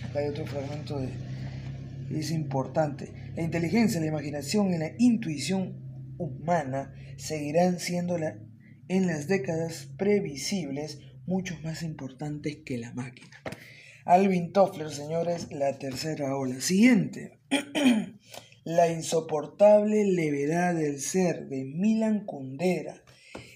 Acá 0.03 0.19
hay 0.19 0.27
otro 0.27 0.45
fragmento 0.45 0.99
de... 0.99 1.07
Es 2.11 2.31
importante. 2.31 3.28
La 3.39 3.45
inteligencia, 3.45 4.01
la 4.01 4.07
imaginación 4.07 4.73
y 4.73 4.77
la 4.77 4.91
intuición 4.97 6.13
humana 6.17 6.93
seguirán 7.15 7.79
siendo 7.79 8.17
en 8.17 9.07
las 9.07 9.29
décadas 9.29 9.87
previsibles 9.97 10.99
mucho 11.25 11.57
más 11.63 11.81
importantes 11.81 12.57
que 12.65 12.77
la 12.77 12.91
máquina. 12.91 13.41
Alvin 14.03 14.51
Toffler, 14.51 14.89
señores, 14.89 15.47
la 15.51 15.79
tercera 15.79 16.35
ola. 16.35 16.59
Siguiente. 16.59 17.39
la 18.65 18.91
insoportable 18.91 20.03
levedad 20.03 20.75
del 20.75 20.99
ser 20.99 21.47
de 21.47 21.63
Milan 21.63 22.25
Kundera. 22.25 23.05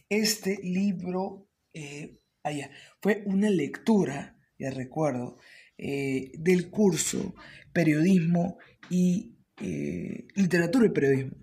Este 0.08 0.62
libro 0.64 1.50
eh, 1.74 2.22
allá, 2.42 2.72
fue 3.02 3.24
una 3.26 3.50
lectura, 3.50 4.38
ya 4.58 4.70
recuerdo, 4.70 5.40
eh, 5.78 6.32
del 6.38 6.70
curso 6.70 7.36
Periodismo 7.74 8.60
y 8.90 9.33
eh, 9.62 10.28
Literatura 10.36 10.86
y 10.86 10.90
Periodismo, 10.90 11.38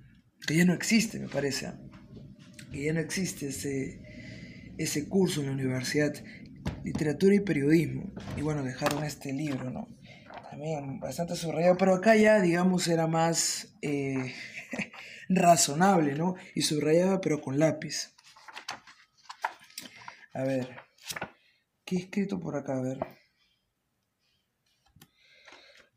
que 0.46 0.56
ya 0.56 0.64
no 0.64 0.74
existe, 0.74 1.18
me 1.18 1.28
parece, 1.28 1.72
que 2.72 2.84
ya 2.84 2.92
no 2.92 3.00
existe 3.00 3.48
ese, 3.48 4.00
ese 4.78 5.08
curso 5.08 5.40
en 5.40 5.46
la 5.46 5.52
universidad, 5.52 6.14
Literatura 6.84 7.34
y 7.34 7.40
Periodismo, 7.40 8.12
y 8.36 8.42
bueno, 8.42 8.62
dejaron 8.62 9.04
este 9.04 9.32
libro, 9.32 9.70
¿no? 9.70 9.88
También 10.50 10.98
bastante 10.98 11.36
subrayado, 11.36 11.76
pero 11.76 11.94
acá 11.94 12.16
ya, 12.16 12.40
digamos, 12.40 12.88
era 12.88 13.06
más 13.06 13.76
eh, 13.82 14.34
razonable, 15.28 16.14
¿no? 16.14 16.34
Y 16.54 16.62
subrayaba, 16.62 17.20
pero 17.20 17.40
con 17.40 17.58
lápiz. 17.58 18.14
A 20.34 20.42
ver, 20.42 20.68
¿qué 21.84 21.96
he 21.96 21.98
escrito 22.00 22.40
por 22.40 22.56
acá? 22.56 22.78
A 22.78 22.82
ver. 22.82 23.19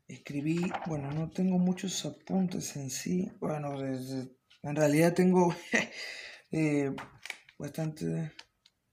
Escribí, 0.06 0.60
bueno, 0.86 1.10
no 1.12 1.30
tengo 1.30 1.58
muchos 1.58 2.04
apuntes 2.04 2.76
en 2.76 2.90
sí. 2.90 3.32
Bueno, 3.40 3.78
en 3.80 4.76
realidad 4.76 5.14
tengo 5.14 5.54
eh, 6.52 6.94
bastantes 7.58 8.32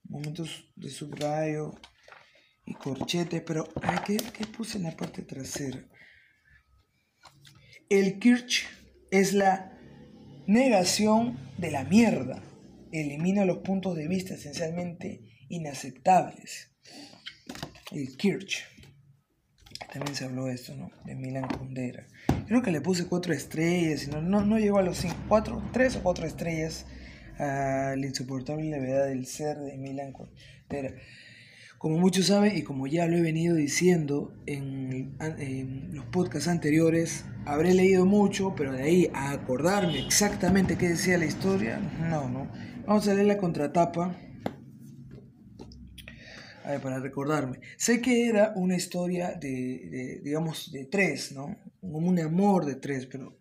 momentos 0.04 0.72
de 0.76 0.90
subrayo 0.90 1.74
y 2.66 2.74
corchete, 2.74 3.42
pero 3.42 3.68
¿qué, 4.06 4.18
¿qué 4.18 4.46
puse 4.46 4.78
en 4.78 4.86
la 4.86 4.96
parte 4.96 5.24
trasera? 5.24 5.86
El 7.90 8.20
Kirch 8.20 8.70
es 9.12 9.34
la 9.34 9.78
negación 10.48 11.38
de 11.58 11.72
la 11.72 11.84
mierda. 11.84 12.42
Elimina 12.94 13.44
los 13.44 13.58
puntos 13.60 13.98
de 13.98 14.08
vista 14.08 14.36
esencialmente 14.36 15.22
inaceptables. 15.50 16.72
El 17.92 18.16
Kirch. 18.16 18.66
También 19.92 20.16
se 20.16 20.24
habló 20.24 20.46
de 20.46 20.54
esto, 20.54 20.74
¿no? 20.76 20.90
De 21.04 21.16
Milan 21.16 21.48
Kundera. 21.50 22.06
Creo 22.48 22.62
que 22.62 22.72
le 22.72 22.80
puse 22.80 23.08
cuatro 23.08 23.34
estrellas, 23.34 24.08
no, 24.08 24.22
no, 24.22 24.46
no 24.46 24.58
llegó 24.58 24.78
a 24.78 24.84
los 24.84 24.98
cinco, 24.98 25.16
cuatro, 25.28 25.62
tres 25.74 25.98
o 25.98 26.04
cuatro 26.04 26.26
estrellas 26.26 26.86
a 27.38 27.96
la 27.98 28.06
insoportable 28.06 28.70
levedad 28.70 29.08
del 29.08 29.26
ser 29.26 29.58
de 29.60 29.78
Milan 29.78 30.14
Kundera. 30.14 30.96
Como 31.78 31.98
muchos 31.98 32.28
saben 32.28 32.56
y 32.56 32.62
como 32.62 32.88
ya 32.88 33.08
lo 33.08 33.18
he 33.18 33.22
venido 33.22 33.56
diciendo 33.56 34.34
en, 34.46 35.16
en, 35.20 35.94
los 35.94 36.06
podcasts 36.06 36.48
anteriores, 36.48 37.26
habré 37.46 37.74
leído 37.74 38.06
mucho, 38.06 38.54
pero 38.56 38.72
de 38.72 38.84
ahí 38.84 39.12
a 39.14 39.32
acordarme 39.32 40.00
exactamente 40.00 40.78
qué 40.78 40.90
decía 40.90 41.18
la 41.18 41.26
historia, 41.26 41.80
no, 42.10 42.30
no. 42.30 42.48
Vamos 42.86 43.08
a 43.08 43.14
leer 43.14 43.26
la 43.26 43.38
contratapa 43.38 44.16
para 46.82 47.00
recordarme. 47.00 47.60
Sé 47.78 48.02
que 48.02 48.28
era 48.28 48.54
una 48.56 48.76
historia 48.76 49.34
de, 49.34 50.22
digamos, 50.24 50.72
de 50.72 50.86
tres, 50.86 51.32
¿no? 51.32 51.58
Como 51.80 51.98
un 51.98 52.20
amor 52.20 52.66
de 52.66 52.76
tres, 52.76 53.06
pero, 53.06 53.38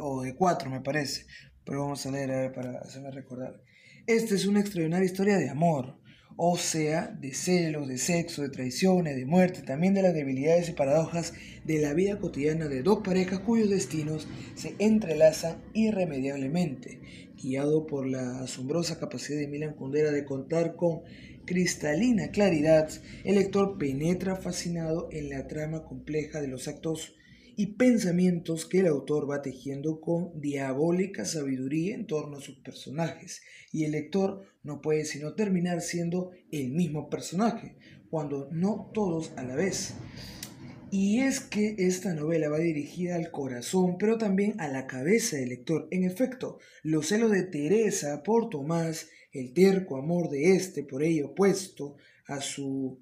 o 0.00 0.22
de 0.22 0.34
cuatro 0.34 0.70
me 0.70 0.80
parece. 0.80 1.26
Pero 1.64 1.82
vamos 1.82 2.04
a 2.06 2.10
leer, 2.10 2.30
a 2.32 2.40
ver, 2.40 2.52
para 2.52 2.78
hacerme 2.78 3.10
recordar. 3.10 3.60
Esta 4.06 4.34
es 4.34 4.46
una 4.46 4.60
extraordinaria 4.60 5.06
historia 5.06 5.36
de 5.36 5.48
amor, 5.48 5.96
o 6.36 6.56
sea, 6.56 7.06
de 7.06 7.34
celos, 7.34 7.86
de 7.86 7.98
sexo, 7.98 8.42
de 8.42 8.48
traiciones, 8.48 9.16
de 9.16 9.26
muerte, 9.26 9.62
también 9.62 9.94
de 9.94 10.02
las 10.02 10.14
debilidades 10.14 10.68
y 10.68 10.72
paradojas 10.72 11.34
de 11.64 11.78
la 11.78 11.94
vida 11.94 12.18
cotidiana 12.18 12.68
de 12.68 12.82
dos 12.82 13.00
parejas 13.04 13.40
cuyos 13.40 13.70
destinos 13.70 14.26
se 14.54 14.74
entrelazan 14.78 15.62
irremediablemente, 15.72 17.00
guiado 17.40 17.86
por 17.86 18.08
la 18.08 18.40
asombrosa 18.40 18.98
capacidad 18.98 19.38
de 19.38 19.48
Milan 19.48 19.74
Kundera 19.74 20.10
de 20.10 20.24
contar 20.24 20.74
con 20.74 21.02
cristalina 21.52 22.30
claridad, 22.30 22.88
el 23.24 23.34
lector 23.34 23.76
penetra 23.76 24.36
fascinado 24.36 25.10
en 25.12 25.28
la 25.28 25.48
trama 25.48 25.84
compleja 25.84 26.40
de 26.40 26.48
los 26.48 26.66
actos 26.66 27.14
y 27.56 27.74
pensamientos 27.74 28.64
que 28.64 28.78
el 28.78 28.86
autor 28.86 29.30
va 29.30 29.42
tejiendo 29.42 30.00
con 30.00 30.40
diabólica 30.40 31.26
sabiduría 31.26 31.94
en 31.94 32.06
torno 32.06 32.38
a 32.38 32.40
sus 32.40 32.56
personajes, 32.60 33.42
y 33.70 33.84
el 33.84 33.92
lector 33.92 34.46
no 34.62 34.80
puede 34.80 35.04
sino 35.04 35.34
terminar 35.34 35.82
siendo 35.82 36.30
el 36.50 36.70
mismo 36.70 37.10
personaje, 37.10 37.76
cuando 38.08 38.48
no 38.50 38.90
todos 38.94 39.34
a 39.36 39.42
la 39.42 39.54
vez. 39.54 39.92
Y 40.90 41.20
es 41.20 41.40
que 41.40 41.74
esta 41.76 42.14
novela 42.14 42.48
va 42.48 42.60
dirigida 42.60 43.16
al 43.16 43.30
corazón, 43.30 43.98
pero 43.98 44.16
también 44.16 44.58
a 44.58 44.68
la 44.68 44.86
cabeza 44.86 45.36
del 45.36 45.50
lector. 45.50 45.86
En 45.90 46.04
efecto, 46.04 46.58
los 46.82 47.08
celos 47.08 47.30
de 47.30 47.42
Teresa 47.42 48.22
por 48.22 48.48
Tomás 48.48 49.08
el 49.32 49.54
terco 49.54 49.96
amor 49.96 50.28
de 50.28 50.52
éste 50.54 50.84
por 50.84 51.02
ello 51.02 51.28
opuesto 51.28 51.96
a 52.26 52.40
su 52.40 53.00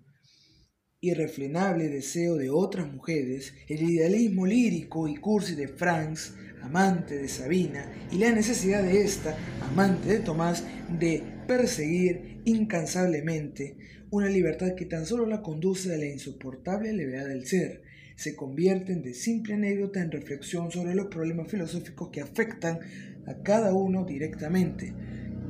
irrefrenable 1.00 1.88
deseo 1.88 2.36
de 2.36 2.50
otras 2.50 2.90
mujeres, 2.92 3.54
el 3.68 3.82
idealismo 3.82 4.46
lírico 4.46 5.08
y 5.08 5.16
cursi 5.16 5.54
de 5.54 5.68
Franz, 5.68 6.34
amante 6.62 7.16
de 7.16 7.28
Sabina, 7.28 7.90
y 8.12 8.18
la 8.18 8.30
necesidad 8.32 8.82
de 8.82 9.02
ésta, 9.02 9.36
amante 9.62 10.08
de 10.08 10.18
Tomás, 10.18 10.64
de 10.98 11.22
perseguir 11.48 12.42
incansablemente 12.44 13.76
una 14.10 14.28
libertad 14.28 14.74
que 14.74 14.84
tan 14.84 15.06
solo 15.06 15.24
la 15.26 15.40
conduce 15.40 15.94
a 15.94 15.96
la 15.96 16.06
insoportable 16.06 16.92
levedad 16.92 17.28
del 17.28 17.46
ser, 17.46 17.82
se 18.16 18.36
convierten 18.36 19.02
de 19.02 19.14
simple 19.14 19.54
anécdota 19.54 20.02
en 20.02 20.10
reflexión 20.10 20.70
sobre 20.70 20.94
los 20.94 21.06
problemas 21.06 21.50
filosóficos 21.50 22.10
que 22.10 22.20
afectan 22.20 22.80
a 23.26 23.42
cada 23.42 23.72
uno 23.72 24.04
directamente 24.04 24.92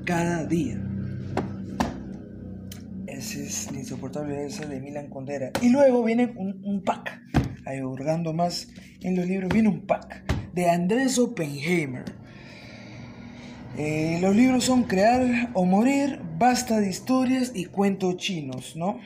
cada 0.05 0.45
día. 0.45 0.81
Ese 3.07 3.45
es 3.45 3.69
el 3.69 3.77
insoportable 3.77 4.47
ese 4.47 4.67
de 4.67 4.81
Milan 4.81 5.09
Condera. 5.09 5.51
Y 5.61 5.69
luego 5.69 6.03
viene 6.03 6.33
un, 6.37 6.83
pack, 6.85 7.21
ahí 7.67 7.83
hurgando 7.83 8.33
más 8.33 8.69
en 9.03 9.17
los 9.17 9.27
libros, 9.27 9.53
viene 9.53 9.69
un 9.69 9.87
pack 9.87 10.25
de 10.55 10.71
Andrés 10.71 11.19
Oppenheimer. 11.19 12.05
Eh, 13.77 14.19
los 14.21 14.35
libros 14.35 14.65
son 14.65 14.85
Crear 14.85 15.51
o 15.55 15.65
Morir, 15.65 16.21
Basta 16.39 16.81
de 16.81 16.89
Historias 16.89 17.53
y 17.55 17.67
Cuentos 17.67 18.17
Chinos, 18.17 18.75
¿no? 18.75 18.99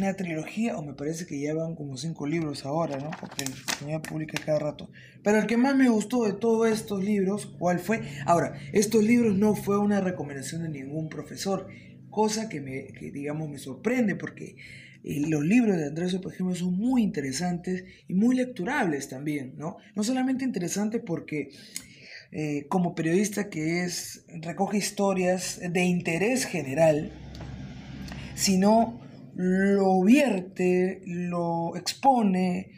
Una 0.00 0.14
trilogía, 0.14 0.76
o 0.76 0.82
me 0.82 0.94
parece 0.94 1.26
que 1.26 1.38
ya 1.38 1.54
van 1.54 1.74
como 1.74 1.96
cinco 1.96 2.26
libros 2.26 2.64
ahora, 2.64 2.98
¿no? 2.98 3.10
Porque 3.20 3.44
el 3.44 3.52
señor 3.78 4.02
publica 4.02 4.40
cada 4.44 4.58
rato. 4.58 4.90
Pero 5.22 5.38
el 5.38 5.46
que 5.46 5.56
más 5.56 5.76
me 5.76 5.88
gustó 5.88 6.24
de 6.24 6.32
todos 6.32 6.70
estos 6.70 7.04
libros, 7.04 7.46
¿cuál 7.58 7.78
fue? 7.78 8.02
Ahora, 8.24 8.58
estos 8.72 9.04
libros 9.04 9.36
no 9.36 9.54
fue 9.54 9.78
una 9.78 10.00
recomendación 10.00 10.62
de 10.62 10.70
ningún 10.70 11.08
profesor, 11.08 11.68
cosa 12.08 12.48
que 12.48 12.60
me, 12.60 12.88
digamos, 13.10 13.48
me 13.48 13.58
sorprende 13.58 14.16
porque 14.16 14.56
eh, 15.04 15.22
los 15.28 15.44
libros 15.44 15.76
de 15.76 15.86
Andrés, 15.86 16.14
por 16.16 16.32
ejemplo, 16.32 16.54
son 16.54 16.76
muy 16.76 17.02
interesantes 17.02 17.84
y 18.08 18.14
muy 18.14 18.34
lecturables 18.34 19.08
también, 19.08 19.54
¿no? 19.56 19.76
No 19.94 20.02
solamente 20.02 20.44
interesantes 20.44 21.02
porque... 21.04 21.50
Eh, 22.32 22.66
como 22.68 22.94
periodista 22.94 23.50
que 23.50 23.82
es, 23.82 24.24
recoge 24.28 24.78
historias 24.78 25.60
de 25.68 25.82
interés 25.82 26.44
general, 26.44 27.10
sino 28.36 29.00
lo 29.34 30.02
vierte, 30.02 31.02
lo 31.06 31.76
expone 31.76 32.72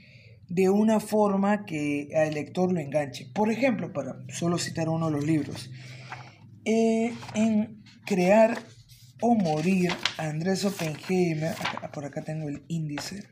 de 0.48 0.68
una 0.68 1.00
forma 1.00 1.64
que 1.64 2.10
al 2.14 2.34
lector 2.34 2.72
lo 2.72 2.80
enganche. 2.80 3.26
Por 3.34 3.50
ejemplo, 3.50 3.92
para 3.92 4.16
solo 4.28 4.58
citar 4.58 4.88
uno 4.88 5.06
de 5.06 5.12
los 5.12 5.24
libros, 5.24 5.70
eh, 6.64 7.14
en 7.34 7.82
Crear 8.04 8.58
o 9.20 9.34
Morir, 9.34 9.92
Andrés 10.18 10.64
Oppenheimer, 10.64 11.54
por 11.92 12.04
acá 12.04 12.22
tengo 12.22 12.48
el 12.48 12.64
índice. 12.68 13.24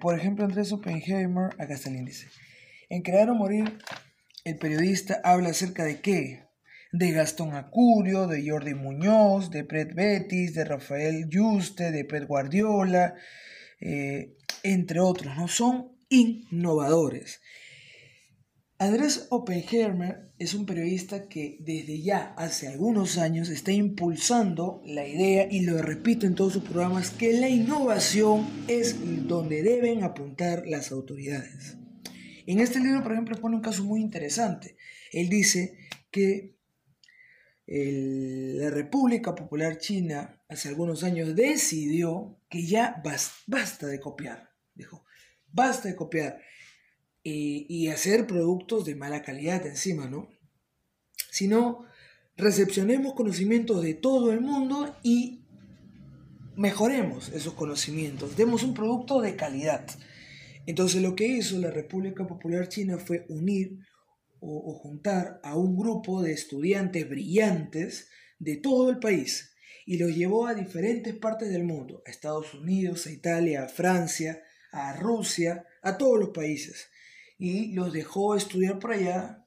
por 0.00 0.18
ejemplo, 0.18 0.44
Andrés 0.44 0.72
Oppenheimer, 0.72 1.50
acá 1.58 1.74
está 1.74 1.90
el 1.90 1.96
índice. 1.96 2.28
En 2.88 3.02
Crear 3.02 3.30
o 3.30 3.34
Morir, 3.34 3.78
el 4.44 4.58
periodista 4.58 5.20
habla 5.22 5.50
acerca 5.50 5.84
de 5.84 6.00
qué? 6.00 6.49
De 6.92 7.12
Gastón 7.12 7.54
Acurio, 7.54 8.26
de 8.26 8.48
Jordi 8.48 8.74
Muñoz, 8.74 9.50
de 9.50 9.64
Pret 9.64 9.94
Betis, 9.94 10.54
de 10.54 10.64
Rafael 10.64 11.28
Juste, 11.32 11.90
de 11.92 12.04
Pet 12.04 12.26
Guardiola, 12.26 13.14
eh, 13.80 14.36
entre 14.62 15.00
otros, 15.00 15.36
¿no? 15.36 15.48
Son 15.48 15.92
innovadores. 16.08 17.40
Andrés 18.80 19.26
Oppenheimer 19.28 20.32
es 20.38 20.54
un 20.54 20.64
periodista 20.64 21.28
que 21.28 21.58
desde 21.60 22.00
ya 22.00 22.34
hace 22.38 22.66
algunos 22.66 23.18
años 23.18 23.50
está 23.50 23.72
impulsando 23.72 24.80
la 24.86 25.06
idea 25.06 25.46
y 25.50 25.66
lo 25.66 25.82
repito 25.82 26.26
en 26.26 26.34
todos 26.34 26.54
sus 26.54 26.64
programas 26.64 27.10
que 27.10 27.34
la 27.34 27.50
innovación 27.50 28.48
es 28.68 28.96
donde 29.28 29.62
deben 29.62 30.02
apuntar 30.02 30.66
las 30.66 30.92
autoridades. 30.92 31.76
En 32.46 32.58
este 32.58 32.80
libro, 32.80 33.02
por 33.02 33.12
ejemplo, 33.12 33.36
pone 33.38 33.56
un 33.56 33.60
caso 33.60 33.84
muy 33.84 34.00
interesante. 34.00 34.76
Él 35.12 35.28
dice 35.28 35.76
que 36.10 36.56
la 37.72 38.68
República 38.70 39.34
Popular 39.34 39.78
China 39.78 40.42
hace 40.48 40.68
algunos 40.68 41.04
años 41.04 41.36
decidió 41.36 42.36
que 42.48 42.66
ya 42.66 43.00
basta 43.46 43.86
de 43.86 44.00
copiar. 44.00 44.50
Dijo, 44.74 45.04
basta 45.52 45.88
de 45.88 45.94
copiar 45.94 46.40
y 47.22 47.88
hacer 47.88 48.26
productos 48.26 48.84
de 48.84 48.96
mala 48.96 49.22
calidad 49.22 49.64
encima, 49.66 50.08
¿no? 50.08 50.28
Sino 51.30 51.84
recepcionemos 52.36 53.14
conocimientos 53.14 53.82
de 53.82 53.94
todo 53.94 54.32
el 54.32 54.40
mundo 54.40 54.96
y 55.04 55.44
mejoremos 56.56 57.28
esos 57.28 57.54
conocimientos, 57.54 58.36
demos 58.36 58.64
un 58.64 58.74
producto 58.74 59.20
de 59.20 59.36
calidad. 59.36 59.86
Entonces 60.66 61.02
lo 61.02 61.14
que 61.14 61.26
hizo 61.26 61.58
la 61.58 61.70
República 61.70 62.26
Popular 62.26 62.68
China 62.68 62.98
fue 62.98 63.26
unir 63.28 63.78
o, 64.40 64.74
juntar 64.74 65.40
a 65.42 65.56
un 65.56 65.76
grupo 65.76 66.22
de 66.22 66.32
estudiantes 66.32 67.08
brillantes 67.08 68.08
de 68.38 68.56
todo 68.56 68.90
el 68.90 68.98
país 68.98 69.52
y 69.86 69.98
los 69.98 70.14
llevó 70.14 70.46
a 70.46 70.54
diferentes 70.54 71.14
partes 71.14 71.50
del 71.50 71.64
mundo, 71.64 72.02
a 72.06 72.10
Estados 72.10 72.54
Unidos, 72.54 73.06
a 73.06 73.10
Italia, 73.10 73.64
a 73.64 73.68
Francia, 73.68 74.42
a 74.72 74.96
Rusia, 74.96 75.66
a 75.82 75.98
todos 75.98 76.18
los 76.18 76.30
países 76.30 76.90
y 77.40 77.72
los 77.72 77.92
dejó 77.92 78.36
estudiar 78.36 78.78
por 78.78 78.92
allá, 78.92 79.46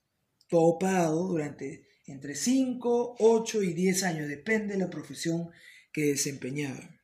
todo 0.50 0.80
pagado, 0.80 1.28
durante 1.28 1.86
entre 2.08 2.36
5, 2.36 3.18
8 3.20 3.64
y 3.64 3.74
10 3.74 4.04
años, 4.04 4.28
depende 4.28 4.74
de 4.74 4.80
la 4.80 4.90
profesión 4.90 5.52
que 5.92 6.08
desempeñaban. 6.08 7.00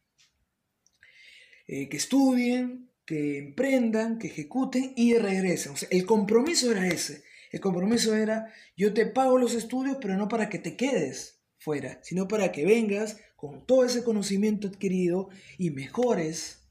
Eh, 1.67 1.87
que 1.87 1.97
estudien, 1.97 2.89
que 3.05 3.37
emprendan, 3.37 4.17
que 4.17 4.27
ejecuten 4.27 4.93
y 4.95 5.15
regresen. 5.15 5.73
O 5.73 5.77
sea, 5.77 5.87
el 5.91 6.05
compromiso 6.05 6.71
era 6.71 6.87
ese. 6.87 7.23
El 7.51 7.59
compromiso 7.59 8.15
era, 8.15 8.53
yo 8.77 8.93
te 8.93 9.05
pago 9.05 9.37
los 9.37 9.55
estudios, 9.55 9.97
pero 9.99 10.15
no 10.17 10.27
para 10.27 10.49
que 10.49 10.59
te 10.59 10.75
quedes 10.75 11.41
fuera, 11.57 11.99
sino 12.03 12.27
para 12.27 12.51
que 12.51 12.65
vengas 12.65 13.17
con 13.35 13.65
todo 13.65 13.85
ese 13.85 14.03
conocimiento 14.03 14.67
adquirido 14.67 15.29
y 15.57 15.71
mejores 15.71 16.69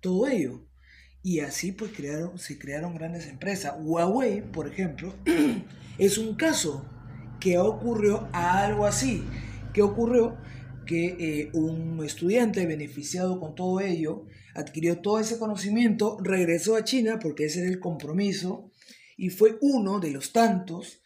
todo 0.00 0.26
ello. 0.26 0.66
Y 1.22 1.40
así 1.40 1.72
pues 1.72 1.92
crearon, 1.92 2.38
se 2.38 2.58
crearon 2.58 2.94
grandes 2.94 3.26
empresas. 3.26 3.74
Huawei, 3.80 4.40
por 4.40 4.68
ejemplo, 4.68 5.14
es 5.98 6.18
un 6.18 6.34
caso 6.36 6.84
que 7.40 7.58
ocurrió 7.58 8.28
algo 8.32 8.86
así. 8.86 9.24
que 9.72 9.82
ocurrió? 9.82 10.36
Que 10.86 11.16
eh, 11.18 11.50
un 11.52 12.04
estudiante 12.04 12.64
beneficiado 12.66 13.40
con 13.40 13.54
todo 13.54 13.80
ello 13.80 14.26
adquirió 14.54 15.00
todo 15.00 15.18
ese 15.18 15.38
conocimiento, 15.38 16.16
regresó 16.22 16.76
a 16.76 16.84
China 16.84 17.18
porque 17.20 17.44
ese 17.44 17.60
era 17.60 17.68
el 17.68 17.80
compromiso 17.80 18.65
y 19.16 19.30
fue 19.30 19.58
uno 19.60 20.00
de 20.00 20.10
los 20.10 20.32
tantos 20.32 21.02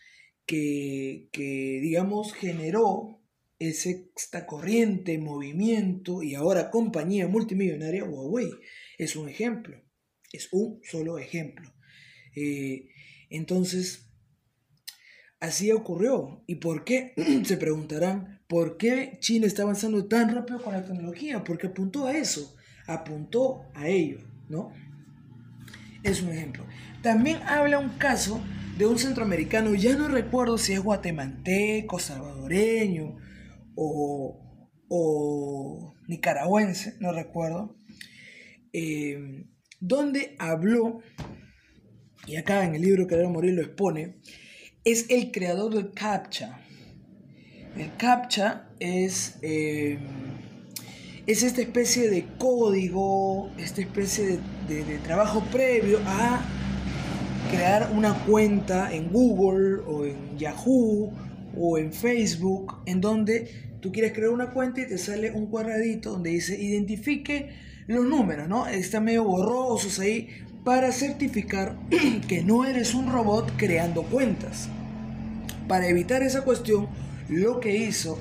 que, 0.46 1.28
que 1.32 1.78
digamos, 1.80 2.32
generó 2.32 3.20
esta 3.60 4.46
corriente, 4.46 5.18
movimiento 5.18 6.22
y 6.22 6.34
ahora 6.34 6.70
compañía 6.70 7.28
multimillonaria 7.28 8.04
Huawei. 8.04 8.50
Es 8.98 9.16
un 9.16 9.28
ejemplo. 9.28 9.80
Es 10.32 10.48
un 10.52 10.80
solo 10.82 11.18
ejemplo. 11.18 11.72
Eh, 12.34 12.88
entonces, 13.28 14.08
así 15.40 15.70
ocurrió. 15.72 16.42
¿Y 16.46 16.56
por 16.56 16.84
qué? 16.84 17.12
Se 17.44 17.58
preguntarán, 17.58 18.42
¿por 18.48 18.78
qué 18.78 19.18
China 19.20 19.46
está 19.46 19.62
avanzando 19.62 20.06
tan 20.06 20.34
rápido 20.34 20.62
con 20.62 20.72
la 20.72 20.84
tecnología? 20.84 21.44
Porque 21.44 21.66
apuntó 21.66 22.06
a 22.06 22.16
eso, 22.16 22.56
apuntó 22.86 23.66
a 23.74 23.88
ello, 23.88 24.20
¿no? 24.48 24.72
Es 26.02 26.22
un 26.22 26.30
ejemplo. 26.30 26.64
También 27.02 27.38
habla 27.46 27.78
un 27.78 27.90
caso 27.90 28.40
de 28.78 28.86
un 28.86 28.98
centroamericano, 28.98 29.74
ya 29.74 29.94
no 29.94 30.08
recuerdo 30.08 30.56
si 30.56 30.72
es 30.72 30.80
guatemalteco, 30.80 31.98
salvadoreño 31.98 33.16
o, 33.76 34.36
nicaragüense, 36.08 36.94
no 36.98 37.12
recuerdo, 37.12 37.76
eh, 38.72 39.44
donde 39.80 40.34
habló, 40.38 41.00
y 42.26 42.36
acá 42.36 42.64
en 42.64 42.74
el 42.74 42.82
libro 42.82 43.06
que 43.06 43.16
Morir 43.26 43.54
lo 43.54 43.62
expone, 43.62 44.16
es 44.84 45.10
el 45.10 45.30
creador 45.30 45.74
del 45.74 45.92
CAPTCHA. 45.92 46.60
El 47.76 47.96
CAPTCHA 47.96 48.70
es, 48.78 49.38
eh, 49.42 49.98
es 51.30 51.44
esta 51.44 51.60
especie 51.60 52.10
de 52.10 52.24
código, 52.38 53.50
esta 53.56 53.80
especie 53.82 54.40
de, 54.66 54.98
trabajo 55.04 55.44
previo 55.52 56.00
a 56.04 56.42
crear 57.52 57.92
una 57.94 58.14
cuenta 58.24 58.92
en 58.92 59.12
Google 59.12 59.80
o 59.86 60.04
en 60.04 60.36
Yahoo 60.36 61.12
o 61.56 61.78
en 61.78 61.92
Facebook 61.92 62.78
en 62.84 63.00
donde 63.00 63.48
tú 63.80 63.92
quieres 63.92 64.12
crear 64.12 64.30
una 64.30 64.50
cuenta 64.50 64.80
y 64.80 64.88
te 64.88 64.98
sale 64.98 65.30
un 65.30 65.46
cuadradito 65.46 66.10
donde 66.10 66.30
dice 66.30 66.60
identifique 66.60 67.50
los 67.86 68.04
números, 68.04 68.48
¿no? 68.48 68.66
Están 68.66 69.04
medio 69.04 69.22
borrosos 69.22 70.00
ahí 70.00 70.30
para 70.64 70.90
certificar 70.90 71.76
que 72.26 72.42
no 72.42 72.64
eres 72.64 72.92
un 72.92 73.10
robot 73.10 73.52
creando 73.56 74.02
cuentas. 74.02 74.68
Para 75.68 75.86
evitar 75.86 76.24
esa 76.24 76.42
cuestión, 76.42 76.88
lo 77.28 77.60
que 77.60 77.76
hizo 77.76 78.18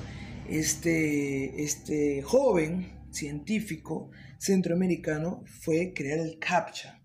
este, 0.48 1.64
este 1.64 2.22
joven 2.22 2.99
científico 3.12 4.12
centroamericano 4.38 5.44
fue 5.46 5.94
crear 5.96 6.20
el 6.20 6.40
CAPTCHA. 6.40 7.02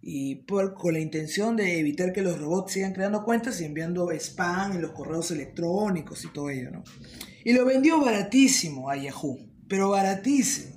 Y 0.00 0.36
por, 0.46 0.74
con 0.74 0.94
la 0.94 1.00
intención 1.00 1.56
de 1.56 1.80
evitar 1.80 2.12
que 2.12 2.22
los 2.22 2.38
robots 2.38 2.72
sigan 2.72 2.92
creando 2.92 3.24
cuentas 3.24 3.60
y 3.60 3.64
enviando 3.64 4.10
spam 4.12 4.72
en 4.72 4.82
los 4.82 4.92
correos 4.92 5.30
electrónicos 5.30 6.24
y 6.24 6.28
todo 6.32 6.50
ello, 6.50 6.70
¿no? 6.70 6.84
Y 7.44 7.52
lo 7.52 7.64
vendió 7.64 8.00
baratísimo 8.00 8.88
a 8.88 8.96
Yahoo, 8.96 9.38
pero 9.68 9.90
baratísimo 9.90 10.76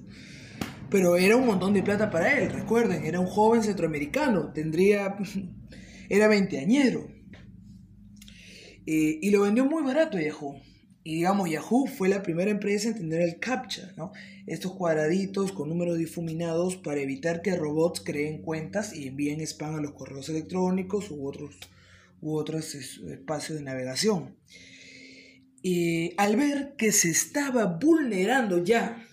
pero 0.89 1.17
era 1.17 1.35
un 1.35 1.45
montón 1.45 1.73
de 1.73 1.83
plata 1.83 2.09
para 2.09 2.37
él, 2.37 2.51
recuerden, 2.51 3.05
era 3.05 3.19
un 3.19 3.27
joven 3.27 3.63
centroamericano, 3.63 4.51
tendría, 4.53 5.17
era 6.09 6.27
veinteañero. 6.27 7.07
Eh, 8.85 9.19
y 9.21 9.29
lo 9.29 9.41
vendió 9.41 9.65
muy 9.65 9.83
barato 9.83 10.19
Yahoo. 10.19 10.59
Y 11.09 11.15
digamos, 11.15 11.49
Yahoo 11.49 11.87
fue 11.87 12.07
la 12.07 12.21
primera 12.21 12.51
empresa 12.51 12.87
en 12.87 12.93
tener 12.93 13.21
el 13.21 13.39
CAPTCHA. 13.39 13.95
Estos 14.45 14.73
cuadraditos 14.73 15.51
con 15.51 15.67
números 15.67 15.97
difuminados 15.97 16.75
para 16.75 17.01
evitar 17.01 17.41
que 17.41 17.55
robots 17.55 18.01
creen 18.01 18.43
cuentas 18.43 18.95
y 18.95 19.07
envíen 19.07 19.41
spam 19.41 19.73
a 19.73 19.81
los 19.81 19.93
correos 19.93 20.29
electrónicos 20.29 21.09
u 21.09 21.27
otros, 21.27 21.57
u 22.21 22.35
otros 22.35 22.75
espacios 22.75 23.57
de 23.57 23.63
navegación. 23.63 24.37
Y 25.63 26.13
al 26.17 26.35
ver 26.35 26.75
que 26.77 26.91
se 26.91 27.09
estaba 27.09 27.65
vulnerando 27.65 28.63
ya 28.63 29.03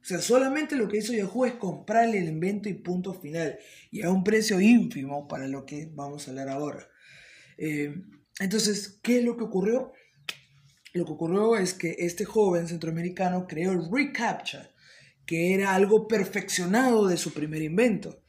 o 0.00 0.06
sea, 0.06 0.22
solamente 0.22 0.76
lo 0.76 0.88
que 0.88 0.96
hizo 0.96 1.12
Yahoo 1.12 1.44
es 1.44 1.54
comprarle 1.54 2.18
el 2.18 2.28
invento 2.28 2.70
y 2.70 2.74
punto 2.74 3.12
final. 3.12 3.58
Y 3.90 4.00
a 4.00 4.10
un 4.10 4.24
precio 4.24 4.62
ínfimo 4.62 5.28
para 5.28 5.46
lo 5.46 5.66
que 5.66 5.90
vamos 5.92 6.26
a 6.26 6.30
hablar 6.30 6.48
ahora. 6.48 6.88
Eh, 7.58 7.94
entonces, 8.40 8.98
¿qué 9.02 9.18
es 9.18 9.24
lo 9.24 9.36
que 9.36 9.44
ocurrió? 9.44 9.92
Lo 10.94 11.04
que 11.04 11.12
ocurrió 11.12 11.56
es 11.56 11.74
que 11.74 11.96
este 11.98 12.24
joven 12.24 12.68
centroamericano 12.68 13.46
creó 13.46 13.72
el 13.72 13.90
reCAPTCHA, 13.90 14.70
que 15.26 15.52
era 15.54 15.74
algo 15.74 16.08
perfeccionado 16.08 17.06
de 17.08 17.16
su 17.16 17.32
primer 17.34 17.62
invento, 17.62 18.22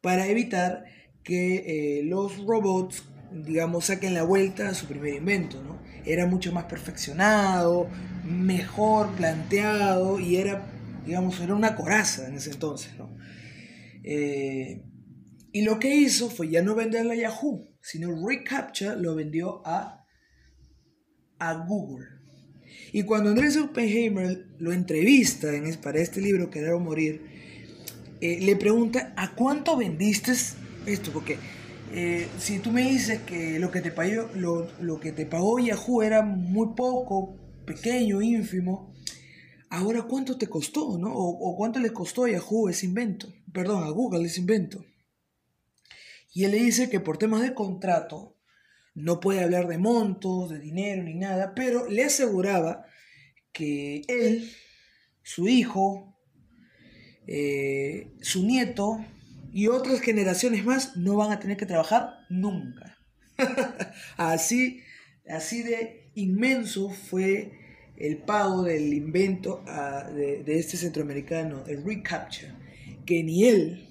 para 0.00 0.26
evitar 0.26 0.84
que 1.22 1.98
eh, 1.98 2.02
los 2.02 2.38
robots, 2.44 3.04
digamos, 3.32 3.86
saquen 3.86 4.14
la 4.14 4.24
vuelta 4.24 4.68
a 4.68 4.74
su 4.74 4.86
primer 4.86 5.14
invento, 5.14 5.62
¿no? 5.62 5.80
Era 6.04 6.26
mucho 6.26 6.52
más 6.52 6.64
perfeccionado, 6.64 7.88
mejor 8.24 9.14
planteado 9.14 10.18
y 10.20 10.36
era 10.36 10.72
digamos, 11.06 11.40
era 11.40 11.54
una 11.54 11.76
coraza 11.76 12.26
en 12.26 12.34
ese 12.34 12.50
entonces, 12.50 12.96
¿no? 12.98 13.16
Eh, 14.02 14.82
y 15.52 15.62
lo 15.62 15.78
que 15.78 15.94
hizo 15.94 16.28
fue 16.28 16.50
ya 16.50 16.62
no 16.62 16.74
venderla 16.74 17.14
a 17.14 17.16
Yahoo, 17.16 17.72
sino 17.80 18.26
reCAPTCHA 18.26 18.96
lo 18.96 19.14
vendió 19.14 19.62
a, 19.64 19.95
a 21.38 21.54
Google. 21.54 22.06
Y 22.92 23.02
cuando 23.02 23.30
Andrés 23.30 23.56
Oppenheimer 23.56 24.46
lo 24.58 24.72
entrevista 24.72 25.54
en, 25.54 25.74
para 25.76 26.00
este 26.00 26.20
libro, 26.20 26.50
Querer 26.50 26.72
o 26.72 26.80
Morir, 26.80 27.22
eh, 28.20 28.38
le 28.40 28.56
pregunta, 28.56 29.12
¿a 29.16 29.34
cuánto 29.34 29.76
vendiste 29.76 30.32
esto? 30.86 31.12
Porque 31.12 31.38
eh, 31.92 32.28
si 32.38 32.58
tú 32.58 32.72
me 32.72 32.82
dices 32.82 33.20
que 33.22 33.58
lo 33.58 33.70
que 33.70 33.80
te 33.80 33.90
pagó, 33.90 34.28
lo, 34.34 35.00
que 35.00 35.12
te 35.12 35.26
pagó 35.26 35.58
Yahoo 35.58 36.02
era 36.02 36.22
muy 36.22 36.74
poco, 36.74 37.36
pequeño, 37.64 38.22
ínfimo, 38.22 38.92
ahora 39.70 40.02
cuánto 40.02 40.36
te 40.36 40.46
costó, 40.46 40.98
¿no? 40.98 41.12
O, 41.14 41.56
cuánto 41.56 41.78
le 41.78 41.92
costó 41.92 42.24
a 42.24 42.30
Yahoo 42.30 42.68
ese 42.68 42.86
invento, 42.86 43.32
perdón, 43.52 43.84
a 43.84 43.90
Google 43.90 44.26
ese 44.26 44.40
invento. 44.40 44.84
Y 46.32 46.44
él 46.44 46.52
le 46.52 46.58
dice 46.58 46.90
que 46.90 47.00
por 47.00 47.18
temas 47.18 47.42
de 47.42 47.54
contrato 47.54 48.35
no 48.96 49.20
puede 49.20 49.44
hablar 49.44 49.68
de 49.68 49.78
montos, 49.78 50.50
de 50.50 50.58
dinero 50.58 51.02
ni 51.02 51.14
nada, 51.14 51.54
pero 51.54 51.86
le 51.86 52.04
aseguraba 52.04 52.86
que 53.52 54.02
él, 54.08 54.50
su 55.22 55.48
hijo, 55.48 56.18
eh, 57.26 58.10
su 58.22 58.46
nieto 58.46 59.04
y 59.52 59.68
otras 59.68 60.00
generaciones 60.00 60.64
más 60.64 60.96
no 60.96 61.14
van 61.14 61.30
a 61.30 61.38
tener 61.38 61.58
que 61.58 61.66
trabajar 61.66 62.14
nunca. 62.30 62.98
así, 64.16 64.80
así 65.28 65.62
de 65.62 66.10
inmenso 66.14 66.88
fue 66.88 67.52
el 67.98 68.18
pago 68.22 68.62
del 68.62 68.94
invento 68.94 69.62
ah, 69.66 70.10
de, 70.10 70.42
de, 70.42 70.58
este 70.58 70.78
centroamericano, 70.78 71.64
el 71.66 71.84
recapture, 71.84 72.54
que 73.04 73.22
ni 73.22 73.44
él, 73.44 73.88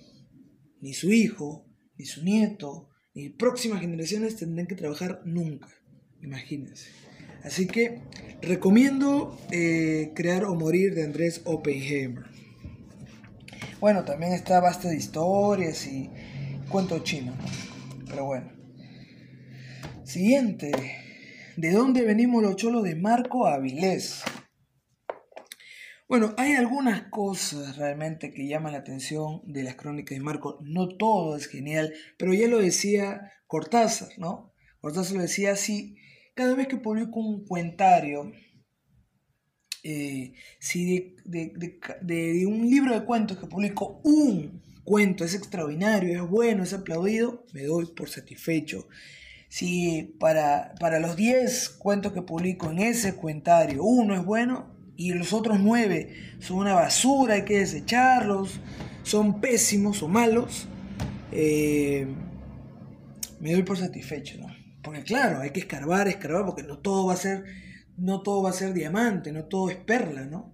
ni 0.82 0.94
su 0.94 1.12
hijo, 1.12 1.68
ni 1.96 2.06
su 2.06 2.24
nieto, 2.24 2.90
ni 3.16 3.30
próximas 3.30 3.82
generaciones 3.82 4.36
tendrán 4.36 4.68
que 4.68 4.76
trabajar 4.76 5.22
nunca. 5.26 5.70
Imagínense. 6.22 6.90
Así 7.44 7.66
que 7.66 8.02
recomiendo 8.42 9.38
eh, 9.52 10.12
Crear 10.16 10.46
o 10.46 10.56
Morir 10.56 10.94
de 10.94 11.04
Andrés 11.04 11.42
Oppenheimer. 11.46 12.26
Bueno, 13.80 14.04
también 14.04 14.34
está 14.34 14.60
basta 14.60 14.90
de 14.90 14.98
historias 14.98 15.88
y 15.88 16.10
cuento 16.70 17.00
chino, 17.00 17.34
pero 18.08 18.26
bueno. 18.26 18.52
Siguiente. 20.04 20.72
¿De 21.56 21.72
dónde 21.72 22.02
venimos 22.02 22.44
los 22.44 22.58
cholos 22.58 22.84
de 22.84 22.96
Marco 22.96 23.48
Avilés? 23.48 24.24
Bueno, 26.08 26.36
hay 26.38 26.52
algunas 26.54 27.10
cosas 27.10 27.78
realmente 27.78 28.32
que 28.32 28.48
llaman 28.48 28.74
la 28.74 28.80
atención 28.80 29.42
de 29.44 29.64
las 29.64 29.76
crónicas 29.76 30.16
de 30.16 30.24
Marco. 30.24 30.60
No 30.62 30.88
todo 30.98 31.36
es 31.36 31.48
genial, 31.48 31.94
pero 32.18 32.32
ya 32.32 32.48
lo 32.48 32.60
decía 32.60 33.32
Cortázar, 33.48 34.10
¿no? 34.20 34.54
Cortázar 34.82 35.16
lo 35.16 35.24
decía 35.24 35.54
así, 35.54 35.98
cada 36.36 36.54
vez 36.54 36.68
que 36.68 36.78
publico 36.78 37.20
un 37.20 37.44
cuentario, 37.44 38.32
eh, 39.84 40.34
si 40.60 41.16
de, 41.26 42.46
un 42.46 42.70
libro 42.70 42.94
de 42.94 43.04
cuentos 43.06 43.40
que 43.40 43.48
publico 43.48 44.00
un 44.04 44.62
cuento 44.84 45.26
es 45.26 45.34
extraordinario, 45.34 46.24
es 46.24 46.30
bueno, 46.30 46.64
es 46.64 46.74
aplaudido, 46.74 47.48
me 47.52 47.64
doy 47.64 47.88
por 47.96 48.10
satisfecho. 48.10 48.88
Si 49.50 50.16
para, 50.20 50.76
para 50.80 51.00
los 51.00 51.16
10 51.16 51.70
cuentos 51.80 52.14
que 52.14 52.22
publico 52.22 52.70
en 52.70 52.80
ese 52.80 53.16
cuentario 53.16 53.84
uno 53.84 54.14
es 54.14 54.24
bueno 54.24 54.75
y 54.98 55.14
los 55.14 55.34
otros 55.34 55.60
9 55.60 56.38
son 56.40 56.58
una 56.58 56.74
basura, 56.74 57.36
hay 57.36 57.46
que 57.46 57.60
desecharlos, 57.60 58.60
son 59.04 59.42
pésimos 59.42 60.02
o 60.04 60.08
malos, 60.08 60.68
eh, 61.32 62.08
me 63.40 63.52
doy 63.52 63.64
por 63.64 63.78
satisfecho, 63.78 64.38
¿no? 64.40 64.48
Porque 64.82 65.04
claro, 65.04 65.42
hay 65.42 65.52
que 65.52 65.60
escarbar, 65.60 66.08
escarbar, 66.08 66.46
porque 66.46 66.64
no 66.64 66.78
todo 66.78 67.08
va 67.08 67.14
a 67.14 67.18
ser 67.18 67.44
no 67.98 68.22
todo 68.22 68.44
va 68.44 68.50
a 68.50 68.54
ser 68.54 68.74
diamante, 68.74 69.32
no 69.32 69.46
todo 69.46 69.70
es 69.70 69.78
perla, 69.78 70.26
¿no? 70.26 70.54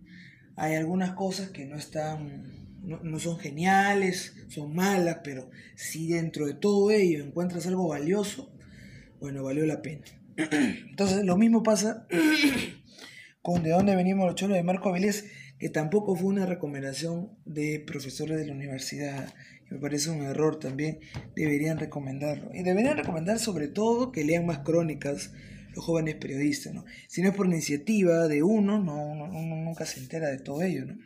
Hay 0.55 0.75
algunas 0.75 1.13
cosas 1.13 1.49
que 1.49 1.65
no 1.65 1.75
están, 1.75 2.43
no, 2.83 3.19
son 3.19 3.39
geniales, 3.39 4.35
son 4.49 4.75
malas, 4.75 5.19
pero 5.23 5.49
si 5.75 6.07
dentro 6.07 6.45
de 6.45 6.53
todo 6.53 6.91
ello 6.91 7.23
encuentras 7.23 7.65
algo 7.67 7.87
valioso, 7.87 8.53
bueno, 9.19 9.43
valió 9.43 9.65
la 9.65 9.81
pena. 9.81 10.05
Entonces, 10.35 11.23
lo 11.25 11.37
mismo 11.37 11.63
pasa 11.63 12.05
con 13.41 13.63
De 13.63 13.71
dónde 13.71 13.95
venimos 13.95 14.25
los 14.25 14.35
cholos 14.35 14.57
de 14.57 14.63
Marco 14.63 14.89
Avilés, 14.89 15.25
que 15.57 15.69
tampoco 15.69 16.15
fue 16.15 16.29
una 16.29 16.45
recomendación 16.45 17.31
de 17.45 17.83
profesores 17.85 18.37
de 18.37 18.45
la 18.45 18.53
universidad. 18.53 19.33
Me 19.69 19.79
parece 19.79 20.09
un 20.09 20.21
error 20.23 20.59
también, 20.59 20.99
deberían 21.35 21.79
recomendarlo. 21.79 22.51
Y 22.53 22.63
deberían 22.63 22.97
recomendar 22.97 23.39
sobre 23.39 23.67
todo 23.67 24.11
que 24.11 24.23
lean 24.23 24.45
más 24.45 24.59
crónicas 24.59 25.31
los 25.73 25.85
jóvenes 25.85 26.15
periodistas, 26.15 26.73
¿no? 26.73 26.85
Si 27.07 27.21
no 27.21 27.29
es 27.29 27.35
por 27.35 27.47
iniciativa 27.47 28.27
de 28.27 28.43
uno, 28.43 28.79
no, 28.79 29.05
uno, 29.05 29.27
nunca 29.27 29.85
se 29.85 29.99
entera 29.99 30.29
de 30.29 30.39
todo 30.39 30.61
ello, 30.61 30.85
¿no? 30.85 30.97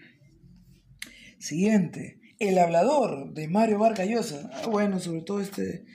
Siguiente, 1.37 2.19
El 2.39 2.57
hablador 2.57 3.33
de 3.33 3.47
Mario 3.47 3.79
Vargas 3.79 4.07
Llosa. 4.07 4.49
Ah, 4.53 4.67
bueno, 4.67 4.99
sobre 4.99 5.21
todo 5.21 5.39
este, 5.41 5.85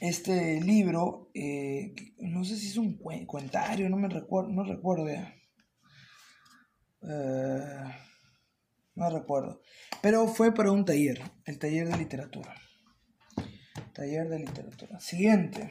este 0.00 0.60
libro, 0.60 1.30
eh, 1.34 1.94
no 2.18 2.42
sé 2.44 2.56
si 2.56 2.68
es 2.68 2.76
un 2.76 2.98
cuentario, 3.26 3.88
no 3.90 3.96
me 3.96 4.08
recuerdo, 4.08 4.50
no 4.50 4.64
recuerdo 4.64 5.08
ya. 5.08 5.34
Eh, 7.02 7.84
no 8.94 9.10
recuerdo. 9.10 9.60
Pero 10.02 10.26
fue 10.26 10.54
para 10.54 10.72
un 10.72 10.84
taller, 10.84 11.20
el 11.44 11.58
taller 11.58 11.88
de 11.88 11.98
literatura. 11.98 12.54
Taller 13.92 14.28
de 14.28 14.38
literatura. 14.38 14.98
Siguiente. 15.00 15.70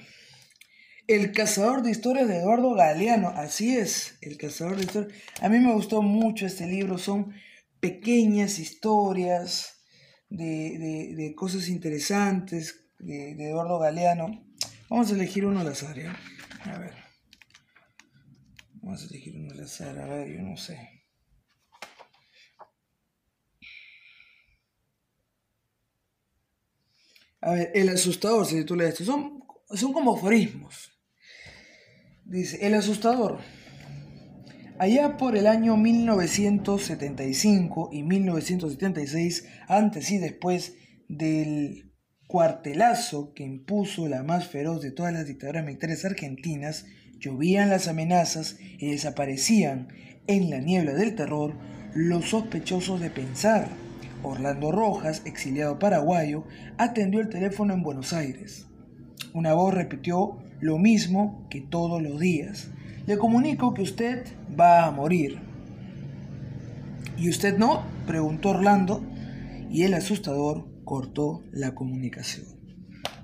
El 1.07 1.31
cazador 1.31 1.81
de 1.81 1.89
historias 1.89 2.27
de 2.27 2.37
Eduardo 2.37 2.75
Galeano. 2.75 3.29
Así 3.29 3.75
es, 3.75 4.19
el 4.21 4.37
cazador 4.37 4.75
de 4.75 4.83
historias. 4.83 5.13
A 5.41 5.49
mí 5.49 5.59
me 5.59 5.73
gustó 5.73 6.03
mucho 6.03 6.45
este 6.45 6.67
libro. 6.67 6.99
Son 6.99 7.33
pequeñas 7.79 8.59
historias 8.59 9.79
de, 10.29 11.33
cosas 11.35 11.69
interesantes 11.69 12.88
de, 12.99 13.31
Eduardo 13.31 13.79
Galeano. 13.79 14.45
Vamos 14.89 15.11
a 15.11 15.15
elegir 15.15 15.45
uno 15.45 15.61
al 15.61 15.67
azar, 15.67 15.97
¿ya? 15.97 16.15
A 16.65 16.77
ver. 16.77 16.93
Vamos 18.81 19.03
a 19.03 19.07
elegir 19.07 19.35
uno 19.35 19.51
al 19.51 19.61
azar. 19.61 19.99
A 19.99 20.05
ver, 20.05 20.29
yo 20.29 20.41
no 20.41 20.55
sé. 20.57 21.03
A 27.41 27.51
ver, 27.51 27.71
el 27.73 27.87
asustador 27.89 28.45
se 28.45 28.57
titula 28.57 28.87
esto. 28.87 29.03
Son, 29.05 29.43
son 29.69 29.93
como 29.93 30.15
aforismos. 30.15 30.91
Dice, 32.25 32.65
el 32.65 32.73
asustador. 32.73 33.39
Allá 34.77 35.15
por 35.17 35.35
el 35.35 35.47
año 35.47 35.77
1975 35.77 37.89
y 37.91 38.03
1976, 38.03 39.47
antes 39.67 40.11
y 40.11 40.19
después 40.19 40.75
del 41.09 41.88
cuartelazo 42.29 43.33
que 43.33 43.43
impuso 43.43 44.07
la 44.07 44.21
más 44.21 44.47
feroz 44.47 44.83
de 44.83 44.91
todas 44.91 45.11
las 45.11 45.25
dictaduras 45.25 45.65
militares 45.65 46.05
argentinas, 46.05 46.85
llovían 47.19 47.71
las 47.71 47.87
amenazas 47.87 48.57
y 48.77 48.91
desaparecían 48.91 49.87
en 50.27 50.51
la 50.51 50.59
niebla 50.59 50.93
del 50.93 51.15
terror 51.15 51.55
los 51.95 52.29
sospechosos 52.29 53.01
de 53.01 53.09
pensar. 53.09 53.67
Orlando 54.21 54.71
Rojas, 54.71 55.23
exiliado 55.25 55.79
paraguayo, 55.79 56.43
atendió 56.77 57.19
el 57.19 57.29
teléfono 57.29 57.73
en 57.73 57.81
Buenos 57.81 58.13
Aires. 58.13 58.67
Una 59.33 59.55
voz 59.55 59.73
repitió 59.73 60.37
lo 60.59 60.77
mismo 60.77 61.47
que 61.49 61.61
todos 61.61 61.99
los 61.99 62.19
días. 62.19 62.67
Le 63.07 63.17
comunico 63.17 63.73
que 63.73 63.81
usted 63.81 64.27
va 64.57 64.85
a 64.85 64.91
morir. 64.91 65.39
¿Y 67.17 67.27
usted 67.27 67.57
no? 67.57 67.85
preguntó 68.05 68.49
Orlando 68.49 69.03
y 69.71 69.81
el 69.81 69.95
asustador 69.95 70.68
cortó 70.89 71.43
la 71.51 71.75
comunicación. 71.75 72.47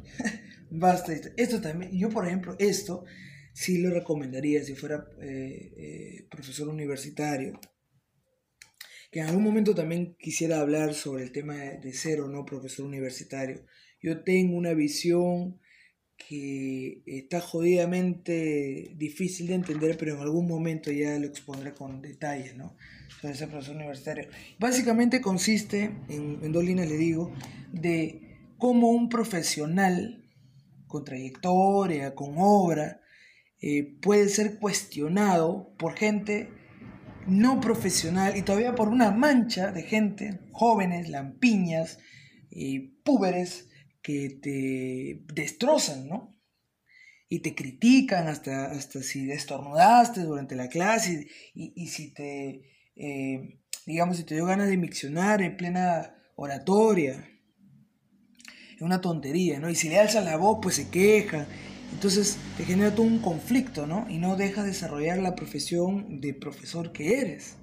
Basta. 0.70 1.14
Esto 1.36 1.60
también, 1.60 1.98
yo 1.98 2.10
por 2.10 2.28
ejemplo, 2.28 2.56
esto 2.60 3.06
sí 3.54 3.80
lo 3.80 3.90
recomendaría 3.90 4.64
si 4.64 4.76
fuera 4.76 5.08
eh, 5.20 5.74
eh, 5.76 6.28
profesor 6.30 6.68
universitario. 6.68 7.60
Que 9.10 9.22
en 9.22 9.26
algún 9.26 9.44
momento 9.44 9.74
también 9.74 10.16
quisiera 10.20 10.60
hablar 10.60 10.94
sobre 10.94 11.24
el 11.24 11.32
tema 11.32 11.56
de 11.56 11.92
ser 11.94 12.22
o 12.22 12.28
no 12.28 12.46
profesor 12.46 12.86
universitario. 12.86 13.66
Yo 14.00 14.24
tengo 14.24 14.56
una 14.56 14.76
visión 14.76 15.60
que 16.16 17.02
está 17.08 17.42
jodidamente 17.42 18.94
difícil 18.96 19.48
de 19.48 19.56
entender, 19.56 19.98
pero 19.98 20.14
en 20.14 20.22
algún 20.22 20.48
momento 20.48 20.92
ya 20.92 21.18
lo 21.18 21.26
expondré 21.26 21.74
con 21.74 22.04
detalles, 22.04 22.56
¿no? 22.56 22.78
Sobre 23.22 23.34
ese 23.34 23.48
profesor 23.48 23.76
universitario. 23.76 24.28
Básicamente 24.60 25.22
consiste, 25.22 25.92
en, 26.10 26.52
dos 26.52 26.64
líneas 26.64 26.90
le 26.90 26.98
digo, 26.98 27.34
de 27.72 28.38
cómo 28.58 28.90
un 28.90 29.10
profesional 29.10 30.24
con 30.88 31.04
trayectoria, 31.04 32.16
con 32.16 32.36
obra, 32.38 33.02
eh, 33.62 33.98
puede 34.02 34.30
ser 34.30 34.60
cuestionado 34.60 35.74
por 35.78 35.96
gente 35.96 36.50
no 37.28 37.60
profesional 37.60 38.38
y 38.38 38.44
todavía 38.44 38.76
por 38.76 38.90
una 38.90 39.12
mancha 39.12 39.72
de 39.72 39.84
gente, 39.84 40.40
jóvenes, 40.52 41.10
lampiñas, 41.10 42.00
y 42.50 42.78
eh, 42.78 42.94
púberes, 43.04 43.70
que 44.02 44.38
te 44.40 45.24
destrozan, 45.34 46.08
¿no? 46.08 46.38
Y 47.28 47.40
te 47.40 47.56
critican 47.56 48.28
hasta, 48.28 48.68
hasta 48.68 49.02
si 49.02 49.32
estornudaste 49.32 50.22
durante 50.22 50.56
la 50.56 50.70
clase 50.70 51.28
y, 51.56 51.88
si 51.88 52.14
te, 52.14 52.75
eh, 52.96 53.60
digamos, 53.86 54.18
si 54.18 54.24
te 54.24 54.36
dio 54.36 54.46
ganas 54.46 54.70
de 54.70 54.78
miccionar 54.78 55.42
en 55.42 55.58
plena 55.58 56.16
oratoria. 56.36 57.28
es 58.76 58.82
una 58.82 59.02
tontería, 59.02 59.60
¿no? 59.60 59.70
Y 59.70 59.76
si 59.76 59.90
le 59.90 60.00
alzas 60.00 60.26
la 60.26 60.38
voz, 60.38 60.60
pues 60.62 60.76
se 60.76 60.90
queja. 60.90 61.48
Entonces 61.94 62.38
te 62.58 62.66
genera 62.66 62.94
todo 62.94 63.06
un 63.06 63.20
conflicto, 63.20 63.88
¿no? 63.88 64.06
Y 64.10 64.18
no 64.18 64.36
dejas 64.36 64.66
desarrollar 64.66 65.20
la 65.20 65.36
profesión 65.36 66.20
de 66.20 66.34
profesor 66.34 66.92
que 66.92 67.20
eres. 67.20 67.56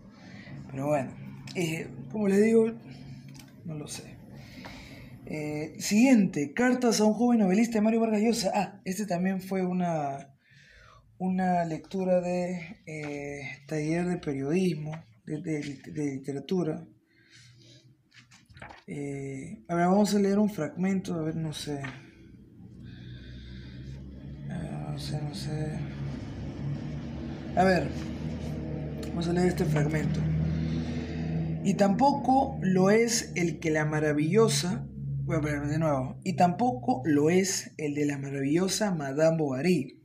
Pero 0.70 0.86
bueno, 0.86 1.10
eh, 1.54 1.88
como 2.10 2.28
le 2.28 2.40
digo, 2.40 2.72
no 3.64 3.74
lo 3.74 3.88
sé. 3.88 4.16
Eh, 5.26 5.74
siguiente, 5.78 6.52
cartas 6.52 7.00
a 7.00 7.04
un 7.04 7.14
joven 7.14 7.40
novelista 7.40 7.74
de 7.74 7.82
Mario 7.82 8.00
Vargas. 8.00 8.48
Ah, 8.54 8.80
este 8.84 9.06
también 9.06 9.40
fue 9.40 9.64
una, 9.66 10.34
una 11.18 11.64
lectura 11.64 12.20
de 12.20 13.58
taller 13.66 14.06
de 14.06 14.16
periodismo, 14.18 14.92
de, 15.38 15.80
literatura. 15.94 16.86
Eh, 18.86 19.64
a 19.68 19.74
ver, 19.74 19.86
vamos 19.86 20.14
a 20.14 20.18
leer 20.18 20.38
un 20.38 20.50
fragmento, 20.50 21.14
a 21.14 21.22
ver, 21.22 21.36
no 21.36 21.52
sé. 21.52 21.80
no 24.48 24.98
sé, 24.98 25.22
no 25.22 25.34
sé. 25.34 25.78
A 27.56 27.64
ver, 27.64 27.88
vamos 29.08 29.28
a 29.28 29.32
leer 29.32 29.48
este 29.48 29.64
fragmento. 29.64 30.20
Y 31.64 31.74
tampoco 31.74 32.58
lo 32.60 32.90
es 32.90 33.32
el 33.34 33.58
que 33.58 33.70
la 33.70 33.84
maravillosa 33.84 34.86
de 35.40 35.78
nuevo. 35.78 36.18
Y 36.24 36.34
tampoco 36.34 37.02
lo 37.04 37.30
es 37.30 37.72
el 37.78 37.94
de 37.94 38.06
la 38.06 38.18
maravillosa 38.18 38.94
Madame 38.94 39.38
Bovary, 39.38 40.02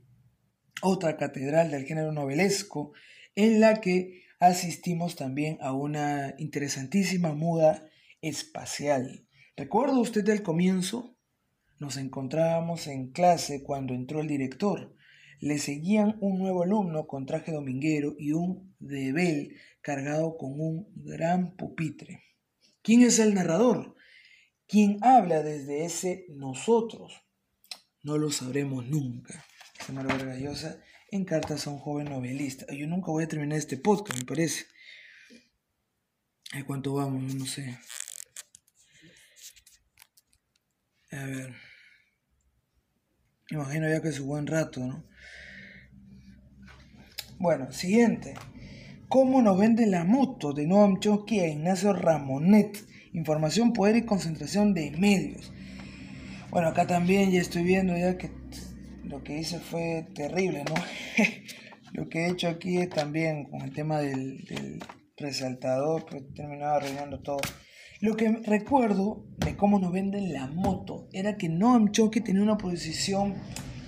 otra 0.80 1.16
catedral 1.16 1.70
del 1.70 1.84
género 1.84 2.12
novelesco, 2.12 2.92
en 3.34 3.60
la 3.60 3.80
que 3.80 4.17
asistimos 4.38 5.16
también 5.16 5.58
a 5.60 5.72
una 5.72 6.34
interesantísima 6.38 7.32
muda 7.32 7.88
espacial. 8.20 9.26
¿Recuerda 9.56 9.98
usted 9.98 10.24
del 10.24 10.42
comienzo? 10.42 11.16
Nos 11.78 11.96
encontrábamos 11.96 12.86
en 12.86 13.10
clase 13.12 13.62
cuando 13.62 13.94
entró 13.94 14.20
el 14.20 14.28
director. 14.28 14.94
Le 15.40 15.58
seguían 15.58 16.16
un 16.20 16.38
nuevo 16.38 16.64
alumno 16.64 17.06
con 17.06 17.26
traje 17.26 17.52
dominguero 17.52 18.14
y 18.18 18.32
un 18.32 18.74
debel 18.80 19.56
cargado 19.80 20.36
con 20.36 20.60
un 20.60 20.88
gran 20.96 21.56
pupitre. 21.56 22.22
¿Quién 22.82 23.02
es 23.02 23.18
el 23.18 23.34
narrador? 23.34 23.94
¿Quién 24.66 24.98
habla 25.02 25.42
desde 25.42 25.84
ese 25.84 26.26
nosotros? 26.30 27.12
No 28.02 28.18
lo 28.18 28.30
sabremos 28.30 28.86
nunca. 28.86 29.44
Vargallosa 29.92 30.80
en 31.10 31.24
cartas 31.24 31.66
a 31.66 31.70
un 31.70 31.78
joven 31.78 32.10
novelista. 32.10 32.66
Yo 32.72 32.86
nunca 32.86 33.10
voy 33.10 33.24
a 33.24 33.28
terminar 33.28 33.58
este 33.58 33.76
podcast, 33.76 34.18
me 34.18 34.24
parece. 34.24 34.66
¿A 36.52 36.64
cuánto 36.64 36.94
vamos? 36.94 37.34
No 37.34 37.46
sé. 37.46 37.78
A 41.12 41.24
ver. 41.24 41.54
Imagino 43.50 43.88
ya 43.88 44.02
que 44.02 44.08
es 44.08 44.20
un 44.20 44.28
buen 44.28 44.46
rato, 44.46 44.80
¿no? 44.80 45.04
Bueno, 47.38 47.72
siguiente. 47.72 48.34
¿Cómo 49.08 49.40
nos 49.40 49.58
vende 49.58 49.86
la 49.86 50.04
moto 50.04 50.52
de 50.52 50.66
Noam 50.66 51.00
Chomsky 51.00 51.40
a 51.40 51.48
Ignacio 51.48 51.92
Ramonet? 51.92 52.88
información, 53.12 53.72
poder 53.72 53.96
y 53.96 54.02
concentración 54.02 54.74
de 54.74 54.90
medios. 54.92 55.52
Bueno, 56.50 56.68
acá 56.68 56.86
también 56.86 57.30
ya 57.30 57.40
estoy 57.40 57.62
viendo 57.62 57.96
ya 57.96 58.16
que 58.16 58.30
lo 59.08 59.22
que 59.22 59.38
hice 59.38 59.58
fue 59.58 60.06
terrible, 60.14 60.64
¿no? 60.64 60.74
lo 61.92 62.08
que 62.08 62.26
he 62.26 62.30
hecho 62.30 62.48
aquí 62.48 62.86
también 62.86 63.44
con 63.44 63.62
el 63.62 63.72
tema 63.72 64.00
del, 64.00 64.80
resaltador, 65.16 66.06
pues 66.06 66.22
terminaba 66.32 66.76
arruinando 66.76 67.20
todo. 67.20 67.40
Lo 68.00 68.16
que 68.16 68.28
recuerdo 68.44 69.26
de 69.38 69.56
cómo 69.56 69.80
nos 69.80 69.92
venden 69.92 70.32
la 70.32 70.46
moto 70.46 71.08
era 71.12 71.36
que 71.36 71.48
Noam 71.48 71.90
Chomsky 71.90 72.20
tenía 72.20 72.42
una 72.42 72.56
posición 72.56 73.34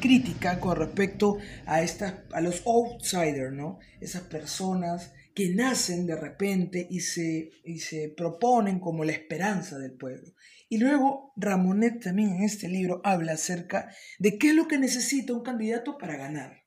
crítica 0.01 0.59
con 0.59 0.77
respecto 0.77 1.39
a, 1.67 1.83
estas, 1.83 2.15
a 2.33 2.41
los 2.41 2.67
outsiders, 2.67 3.53
¿no? 3.53 3.79
Esas 4.01 4.23
personas 4.23 5.13
que 5.35 5.55
nacen 5.55 6.07
de 6.07 6.17
repente 6.17 6.89
y 6.91 7.01
se, 7.01 7.51
y 7.65 7.79
se 7.79 8.09
proponen 8.09 8.81
como 8.81 9.05
la 9.05 9.13
esperanza 9.13 9.79
del 9.79 9.93
pueblo. 9.93 10.33
Y 10.71 10.79
luego 10.79 11.35
Ramonet 11.37 12.03
también 12.03 12.31
en 12.31 12.45
este 12.45 12.67
libro 12.67 13.03
habla 13.05 13.33
acerca 13.33 13.95
de 14.19 14.39
qué 14.39 14.49
es 14.49 14.55
lo 14.55 14.67
que 14.69 14.79
necesita 14.79 15.35
un 15.35 15.43
candidato 15.43 15.99
para 15.99 16.17
ganar. 16.17 16.65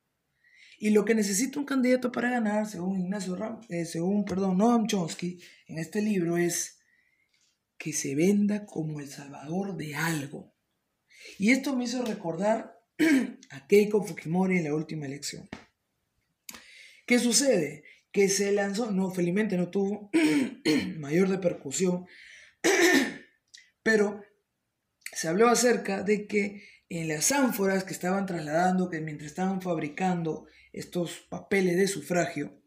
Y 0.78 0.92
lo 0.92 1.06
que 1.06 1.16
necesita 1.16 1.60
un 1.60 1.66
candidato 1.66 2.12
para 2.12 2.30
ganar, 2.30 2.68
según 2.68 3.00
Ignacio 3.00 3.36
Ram, 3.36 3.62
eh, 3.70 3.86
según 3.86 4.26
perdón, 4.26 4.60
Noam 4.60 4.86
Chomsky, 4.86 5.39
en 5.68 5.80
este 5.80 6.02
libro 6.04 6.38
es 6.38 6.80
que 7.80 7.94
se 7.94 8.13
venda 8.13 8.68
como 8.68 9.00
el 9.00 9.10
salvador 9.10 9.76
de 9.76 9.96
algo. 9.96 10.54
Y 11.39 11.50
esto 11.50 11.76
me 11.76 11.86
hizo 11.86 12.06
recordar 12.06 12.80
a 13.50 13.66
Keiko 13.66 14.04
Fujimori 14.04 14.60
en 14.60 14.66
la 14.66 14.76
última 14.76 15.08
elección. 15.08 15.50
¿Qué 17.08 17.18
sucede? 17.18 17.84
que 18.13 18.30
se 18.30 18.52
lanzó, 18.52 18.92
no, 18.92 19.10
felizmente 19.12 19.58
no 19.58 19.70
tuvo 19.70 20.12
mayor 21.00 21.30
repercusión, 21.30 22.06
pero 23.84 24.24
se 25.12 25.28
habló 25.28 25.50
acerca 25.50 26.04
de 26.04 26.26
que 26.28 26.63
en 26.89 27.08
las 27.08 27.32
ánforas 27.32 27.84
que 27.84 27.93
estaban 27.93 28.26
trasladando, 28.26 28.89
que 28.89 29.02
mientras 29.02 29.32
estaban 29.32 29.62
fabricando 29.62 30.48
estos 30.72 31.26
papeles 31.30 31.78
de 31.78 31.88
sufragio, 31.88 32.60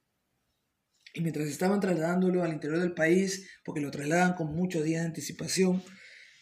y 1.16 1.22
mientras 1.22 1.48
estaban 1.48 1.81
trasladándolo 1.81 2.42
al 2.42 2.52
interior 2.52 2.79
del 2.79 2.92
país, 2.92 3.48
porque 3.64 3.81
lo 3.81 3.90
trasladan 3.90 4.35
con 4.35 4.55
muchos 4.55 4.85
días 4.85 5.00
de 5.00 5.09
anticipación, 5.09 5.83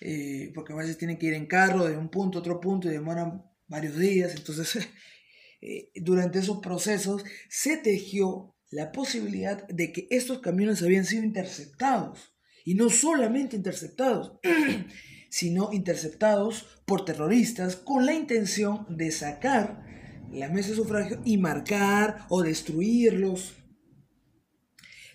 eh, 0.00 0.50
porque 0.54 0.72
a 0.72 0.76
veces 0.76 0.98
tienen 0.98 1.16
que 1.16 1.26
ir 1.26 1.34
en 1.34 1.46
carro 1.46 1.84
de 1.84 1.96
un 1.96 2.10
punto 2.10 2.38
a 2.38 2.40
otro 2.40 2.60
punto 2.60 2.88
y 2.88 2.92
demoran 2.92 3.44
varios 3.68 3.96
días, 3.96 4.34
entonces 4.34 4.88
eh, 5.60 5.90
durante 5.94 6.40
esos 6.40 6.58
procesos 6.58 7.24
se 7.48 7.76
tejió 7.76 8.56
la 8.70 8.90
posibilidad 8.90 9.66
de 9.68 9.92
que 9.92 10.08
estos 10.10 10.40
camiones 10.40 10.82
habían 10.82 11.04
sido 11.04 11.22
interceptados. 11.22 12.33
Y 12.64 12.74
no 12.74 12.88
solamente 12.90 13.56
interceptados, 13.56 14.32
sino 15.28 15.70
interceptados 15.72 16.66
por 16.86 17.04
terroristas 17.04 17.76
con 17.76 18.06
la 18.06 18.14
intención 18.14 18.86
de 18.88 19.10
sacar 19.10 19.84
la 20.32 20.48
mesa 20.48 20.70
de 20.70 20.76
sufragio 20.76 21.20
y 21.24 21.38
marcar 21.38 22.26
o 22.28 22.42
destruirlos. 22.42 23.54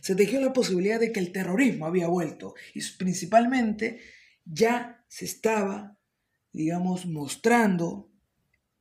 Se 0.02 0.16
tejió 0.16 0.40
la 0.40 0.54
posibilidad 0.54 1.00
de 1.00 1.12
que 1.12 1.20
el 1.20 1.32
terrorismo 1.32 1.86
había 1.86 2.08
vuelto 2.08 2.54
y 2.74 2.82
principalmente 2.98 4.00
ya 4.46 5.04
se 5.08 5.26
estaba, 5.26 5.98
digamos, 6.54 7.06
mostrando 7.06 8.10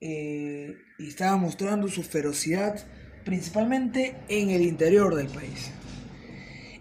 eh, 0.00 0.76
y 0.98 1.08
estaba 1.08 1.36
mostrando 1.36 1.88
su 1.88 2.02
ferocidad 2.04 2.86
principalmente 3.24 4.16
en 4.28 4.50
el 4.50 4.62
interior 4.62 5.14
del 5.14 5.26
país. 5.26 5.72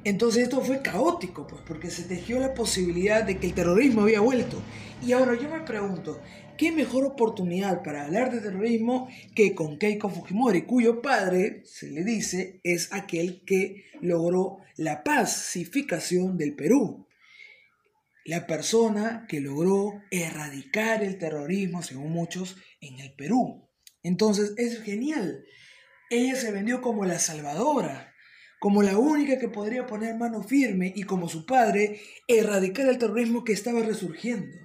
Entonces 0.08 0.44
esto 0.44 0.62
fue 0.62 0.82
caótico, 0.82 1.46
pues, 1.48 1.62
porque 1.68 1.92
se 1.92 2.04
tejió 2.04 2.40
la 2.40 2.54
posibilidad 2.54 3.26
de 3.26 3.40
que 3.40 3.48
el 3.48 3.54
terrorismo 3.54 4.04
había 4.04 4.22
vuelto. 4.22 4.64
Y 5.06 5.12
ahora 5.12 5.36
yo 5.36 5.50
me 5.50 5.60
pregunto, 5.62 6.22
¿qué 6.58 6.72
mejor 6.72 7.04
oportunidad 7.04 7.84
para 7.84 8.06
hablar 8.06 8.32
de 8.32 8.40
terrorismo 8.40 9.10
que 9.36 9.54
con 9.54 9.78
Keiko 9.78 10.10
Fujimori, 10.10 10.62
cuyo 10.62 11.02
padre, 11.02 11.62
se 11.66 11.92
le 11.92 12.06
dice, 12.06 12.62
es 12.64 12.94
aquel 12.94 13.44
que 13.46 13.84
logró 14.00 14.60
la 14.78 15.04
pacificación 15.04 16.38
del 16.38 16.56
Perú? 16.56 17.06
La 18.24 18.48
persona 18.48 19.26
que 19.28 19.42
logró 19.42 19.92
erradicar 20.10 21.04
el 21.04 21.18
terrorismo, 21.18 21.84
según 21.84 22.14
muchos, 22.14 22.56
en 22.80 22.98
el 23.02 23.12
Perú. 23.12 23.68
Entonces 24.04 24.54
es 24.56 24.82
genial 24.84 25.44
ella 26.10 26.36
se 26.36 26.52
vendió 26.52 26.82
como 26.82 27.06
la 27.06 27.20
salvadora, 27.20 28.14
como 28.60 28.82
la 28.82 28.98
única 28.98 29.38
que 29.38 29.50
podría 29.50 29.86
poner 29.86 30.16
mano 30.16 30.44
firme 30.44 30.92
y 30.96 31.04
como 31.04 31.30
su 31.30 31.46
padre 31.46 32.00
erradicar 32.28 32.88
el 32.88 32.98
terrorismo 32.98 33.44
que 33.44 33.54
estaba 33.54 33.82
resurgiendo. 33.82 34.58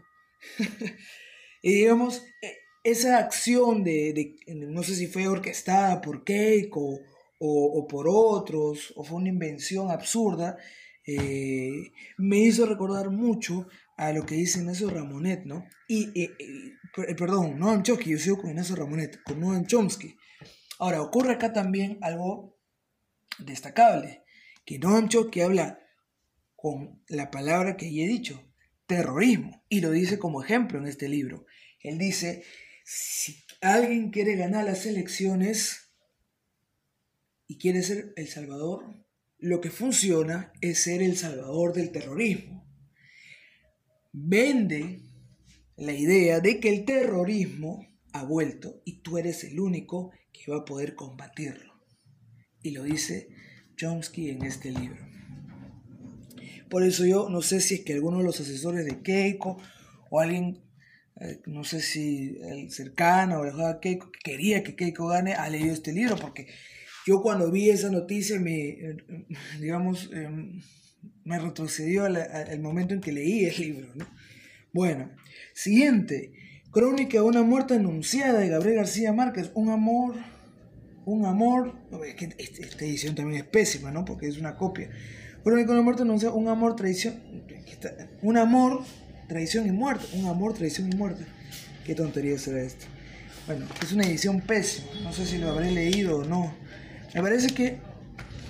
y 1.63 1.75
digamos, 1.75 2.25
e, 2.41 2.57
esa 2.85 3.19
acción 3.19 3.85
de, 3.85 4.37
no 4.49 4.83
sé 4.83 4.97
si 4.97 5.07
fue 5.07 5.29
orquestada 5.29 6.01
por 6.01 6.25
Keiko 6.25 7.01
o, 7.45 7.89
por 7.89 8.07
otros, 8.09 8.93
o 8.97 9.03
fue 9.03 9.19
una 9.19 9.29
invención 9.29 9.91
absurda, 9.91 10.57
eh, 11.05 11.91
me 12.19 12.39
hizo 12.39 12.67
recordar 12.67 13.11
mucho 13.11 13.67
a 13.97 14.13
lo 14.13 14.25
que 14.25 14.37
dice 14.37 14.61
Ignacio 14.61 14.89
Ramonet, 14.89 15.45
¿no? 15.45 15.65
Y, 15.89 16.09
eh, 16.21 16.31
eh, 16.39 17.15
perdón, 17.17 17.59
Noam 17.59 17.83
Chomsky, 17.83 18.11
yo 18.11 18.19
sigo 18.19 18.39
con 18.39 18.51
Ignacio 18.51 18.77
Ramonet, 18.77 19.21
con 19.25 19.41
Noam 19.41 19.67
Chomsky. 19.67 20.15
Ahora, 20.79 21.03
ocurre 21.03 21.33
acá 21.33 21.53
también 21.53 21.99
algo 22.01 22.52
destacable, 23.39 24.23
que 24.65 24.79
Noam 24.79 25.09
Chomsky 25.09 25.41
habla 25.41 25.81
con 26.57 27.03
la 27.09 27.31
palabra 27.31 27.77
que 27.77 27.93
ya 27.93 28.05
he 28.05 28.09
dicho, 28.09 28.53
terrorismo, 28.87 29.65
y 29.69 29.81
lo 29.81 29.91
dice 29.91 30.19
como 30.19 30.43
ejemplo 30.43 30.79
en 30.79 30.87
este 30.87 31.09
libro. 31.09 31.47
Él 31.81 31.99
dice, 31.99 32.45
si 32.85 33.45
alguien 33.61 34.11
quiere 34.11 34.37
ganar 34.37 34.65
las 34.65 34.87
elecciones 34.87 35.93
y 37.47 37.59
quiere 37.59 37.83
ser 37.83 38.13
el 38.17 38.29
salvador, 38.29 39.05
lo 39.39 39.61
que 39.61 39.71
funciona 39.71 40.53
es 40.61 40.85
ser 40.85 41.03
el 41.03 41.17
salvador 41.17 41.73
del 41.73 41.91
terrorismo. 41.91 42.65
Vende 44.13 45.01
la 45.77 45.93
idea 45.93 46.41
de 46.41 46.61
que 46.61 46.69
el 46.69 46.85
terrorismo 46.85 47.89
ha 48.13 48.25
vuelto 48.25 48.83
y 48.85 49.03
tú 49.03 49.19
eres 49.19 49.43
el 49.43 49.59
único 49.59 50.13
que 50.33 50.53
va 50.53 50.59
a 50.59 50.65
poder 50.65 50.95
combatirlo. 50.95 51.72
Y 52.63 52.71
lo 52.71 52.85
dice 52.85 53.29
Chomsky 53.77 54.31
en 54.31 54.45
este 54.45 54.71
libro. 54.71 55.13
Por 56.69 56.85
eso 56.85 57.05
yo 57.05 57.29
no 57.29 57.43
sé 57.43 57.61
si 57.61 57.75
es 57.75 57.81
que 57.81 57.93
alguno 57.93 58.19
de 58.19 58.25
los 58.25 58.41
asesores 58.41 58.87
de 58.87 59.03
Keiko 59.03 59.61
o 60.11 60.21
alguien, 60.21 60.63
eh, 61.21 61.41
no 61.47 61.65
sé 61.65 61.81
si 61.81 62.39
cercano 62.71 63.41
o 63.41 63.45
el 63.45 63.81
Keiko, 63.81 64.11
que 64.11 64.19
quería 64.23 64.63
que 64.63 64.75
Keiko 64.75 65.09
gane, 65.09 65.35
ha 65.35 65.49
leído 65.51 65.73
este 65.75 65.93
libro, 65.93 66.17
porque 66.17 66.49
yo 67.07 67.21
cuando 67.21 67.51
vi 67.51 67.69
esa 67.69 67.91
noticia 67.91 68.39
me, 68.39 68.69
eh, 68.69 68.97
digamos, 69.61 70.11
em, 70.13 70.63
me 71.25 71.39
retrocedió 71.39 72.05
al, 72.05 72.61
momento 72.61 72.95
en 72.95 73.01
que 73.01 73.13
leí 73.13 73.45
el 73.45 73.59
libro. 73.59 73.89
Bueno, 74.73 75.11
siguiente. 75.53 76.33
Crónica 76.71 77.19
de 77.19 77.25
una 77.25 77.43
muerte 77.43 77.75
anunciada 77.75 78.41
de 78.41 78.49
Gabriel 78.49 78.77
García 78.77 79.13
Márquez. 79.13 79.51
Un 79.55 79.69
amor, 79.69 80.15
un 81.05 81.27
amor. 81.27 81.75
Este, 82.39 82.63
esta 82.63 82.85
edición 82.85 83.15
también 83.15 83.43
es 83.43 83.47
pésima, 83.49 83.91
¿no? 83.91 84.05
Porque 84.05 84.29
es 84.29 84.39
una 84.39 84.57
copia. 84.57 84.89
De 85.45 85.51
una 85.51 85.83
muerte 85.83 86.03
anunciada. 86.03 86.35
Un 86.35 86.49
amor, 86.49 86.77
traición. 86.77 87.21
Un 88.23 88.37
amor, 88.37 88.85
traición 89.29 89.67
y 89.67 89.73
muerte. 89.73 90.07
Un 90.15 90.27
amor, 90.27 90.55
traición 90.55 90.93
y 90.93 90.97
muerte. 90.97 91.25
Qué 91.85 91.95
tontería 91.95 92.39
será 92.39 92.63
esto. 92.63 92.87
Bueno, 93.47 93.67
es 93.83 93.93
una 93.93 94.05
edición 94.05 94.41
pésima. 94.41 94.87
No 95.03 95.13
sé 95.13 95.27
si 95.27 95.39
lo 95.39 95.51
habré 95.51 95.73
leído 95.73 96.19
o 96.19 96.25
no. 96.25 96.55
Me 97.15 97.21
parece 97.21 97.49
que 97.49 97.79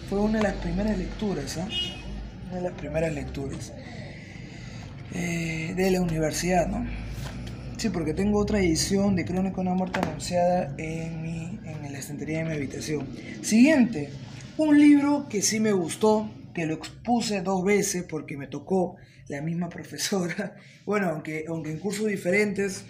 fue 0.08 0.20
una 0.20 0.38
de 0.38 0.44
las 0.44 0.54
primeras 0.56 0.98
lecturas, 0.98 1.56
¿ah? 1.56 1.68
Una 2.48 2.56
de 2.56 2.62
las 2.62 2.72
primeras 2.72 3.14
lecturas 3.14 3.72
eh, 5.14 5.72
de 5.74 5.90
la 5.90 6.02
universidad, 6.02 6.66
¿no? 6.66 6.86
Sí, 7.78 7.88
porque 7.88 8.14
tengo 8.14 8.38
otra 8.38 8.60
edición 8.60 9.16
de 9.16 9.24
Crónica 9.24 9.56
de 9.56 9.62
una 9.62 9.74
muerte 9.74 10.00
anunciada 10.00 10.74
en, 10.78 11.22
mi, 11.22 11.58
en 11.84 11.92
la 11.92 11.98
estantería 11.98 12.38
de 12.38 12.44
mi 12.44 12.52
habitación. 12.52 13.06
Siguiente, 13.42 14.10
un 14.56 14.78
libro 14.78 15.26
que 15.28 15.42
sí 15.42 15.60
me 15.60 15.72
gustó, 15.72 16.30
que 16.54 16.66
lo 16.66 16.74
expuse 16.74 17.40
dos 17.40 17.64
veces 17.64 18.04
porque 18.04 18.36
me 18.36 18.46
tocó 18.46 18.96
la 19.28 19.40
misma 19.40 19.68
profesora. 19.70 20.56
Bueno, 20.84 21.08
aunque, 21.08 21.44
aunque 21.48 21.70
en 21.70 21.78
cursos 21.78 22.06
diferentes, 22.06 22.84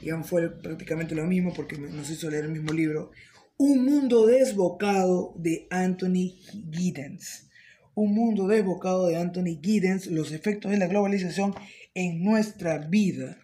digamos, 0.00 0.28
fue 0.28 0.50
prácticamente 0.50 1.14
lo 1.14 1.24
mismo 1.24 1.52
porque 1.54 1.78
nos 1.78 2.10
hizo 2.10 2.30
leer 2.30 2.46
el 2.46 2.52
mismo 2.52 2.72
libro. 2.72 3.10
Un 3.56 3.84
mundo 3.84 4.26
desbocado 4.26 5.34
de 5.36 5.66
Anthony 5.70 6.34
Giddens. 6.72 7.48
Un 7.94 8.14
mundo 8.14 8.46
desbocado 8.46 9.06
de 9.06 9.16
Anthony 9.16 9.60
Giddens, 9.62 10.06
los 10.06 10.32
efectos 10.32 10.70
de 10.70 10.78
la 10.78 10.86
globalización 10.86 11.54
en 11.94 12.24
nuestra 12.24 12.78
vida. 12.78 13.36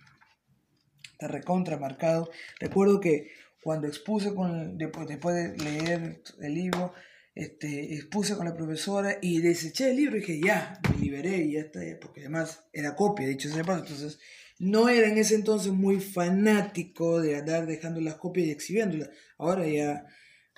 Está 1.12 1.28
recontra 1.28 1.78
marcado. 1.78 2.30
Recuerdo 2.60 3.00
que 3.00 3.30
cuando 3.66 3.88
expuse 3.88 4.32
con, 4.32 4.78
después, 4.78 5.08
de 5.08 5.56
leer 5.58 6.22
el 6.40 6.54
libro, 6.54 6.94
este, 7.34 7.94
expuse 7.94 8.36
con 8.36 8.46
la 8.46 8.54
profesora 8.54 9.18
y 9.20 9.40
deseché 9.40 9.90
el 9.90 9.96
libro 9.96 10.16
y 10.16 10.20
dije, 10.20 10.40
ya, 10.40 10.78
me 10.88 10.98
liberé 10.98 11.38
y 11.38 11.54
ya 11.54 11.62
está, 11.62 11.80
porque 12.00 12.20
además 12.20 12.62
era 12.72 12.94
copia, 12.94 13.26
dicho 13.26 13.48
sea 13.48 13.64
paso. 13.64 13.82
Entonces, 13.82 14.20
no 14.60 14.88
era 14.88 15.08
en 15.08 15.18
ese 15.18 15.34
entonces 15.34 15.72
muy 15.72 15.98
fanático 15.98 17.20
de 17.20 17.34
andar 17.34 17.66
dejando 17.66 18.00
las 18.00 18.14
copias 18.14 18.46
y 18.46 18.52
exhibiéndolas. 18.52 19.10
Ahora 19.36 19.66
ya 19.66 20.06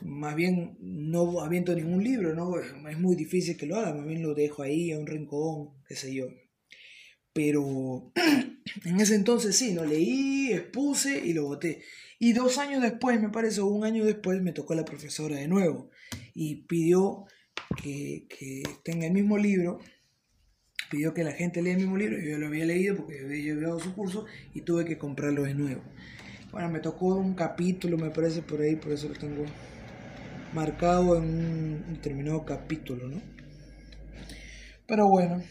más 0.02 0.36
bien 0.36 0.76
no 0.78 1.40
aviento 1.40 1.74
ningún 1.74 2.04
libro, 2.04 2.34
¿no? 2.34 2.60
Es 2.60 2.98
muy 2.98 3.16
difícil 3.16 3.56
que 3.56 3.64
lo 3.64 3.76
haga, 3.76 3.94
más 3.94 4.06
bien 4.06 4.20
lo 4.20 4.34
dejo 4.34 4.62
ahí 4.62 4.92
a 4.92 4.98
un 4.98 5.06
rincón, 5.06 5.82
qué 5.88 5.96
sé 5.96 6.12
yo. 6.12 6.26
Pero 7.32 8.12
en 8.84 9.00
ese 9.00 9.14
entonces 9.14 9.56
sí, 9.56 9.72
lo 9.72 9.86
leí, 9.86 10.52
expuse 10.52 11.22
y 11.24 11.32
lo 11.32 11.44
boté. 11.44 11.80
Y 12.18 12.32
dos 12.32 12.58
años 12.58 12.82
después, 12.82 13.20
me 13.20 13.28
parece, 13.28 13.60
un 13.60 13.84
año 13.84 14.04
después, 14.04 14.42
me 14.42 14.52
tocó 14.52 14.74
la 14.74 14.84
profesora 14.84 15.36
de 15.36 15.48
nuevo 15.48 15.90
y 16.34 16.66
pidió 16.66 17.24
que, 17.82 18.26
que 18.28 18.62
tenga 18.82 19.06
el 19.06 19.12
mismo 19.12 19.38
libro 19.38 19.78
pidió 20.90 21.12
que 21.14 21.24
la 21.24 21.32
gente 21.32 21.62
lea 21.62 21.74
el 21.74 21.80
mismo 21.80 21.96
libro, 21.96 22.18
yo 22.18 22.38
lo 22.38 22.46
había 22.46 22.64
leído 22.64 22.96
porque 22.96 23.20
había 23.20 23.54
llevado 23.54 23.78
su 23.80 23.94
curso 23.94 24.24
y 24.54 24.62
tuve 24.62 24.84
que 24.84 24.98
comprarlo 24.98 25.42
de 25.42 25.54
nuevo. 25.54 25.82
Bueno, 26.50 26.70
me 26.70 26.80
tocó 26.80 27.16
un 27.16 27.34
capítulo, 27.34 27.98
me 27.98 28.10
parece 28.10 28.42
por 28.42 28.60
ahí, 28.60 28.76
por 28.76 28.92
eso 28.92 29.08
lo 29.08 29.14
tengo 29.14 29.44
marcado 30.54 31.16
en 31.16 31.24
un 31.24 31.94
determinado 31.94 32.44
capítulo, 32.44 33.08
¿no? 33.08 33.20
Pero 34.86 35.06
bueno, 35.08 35.42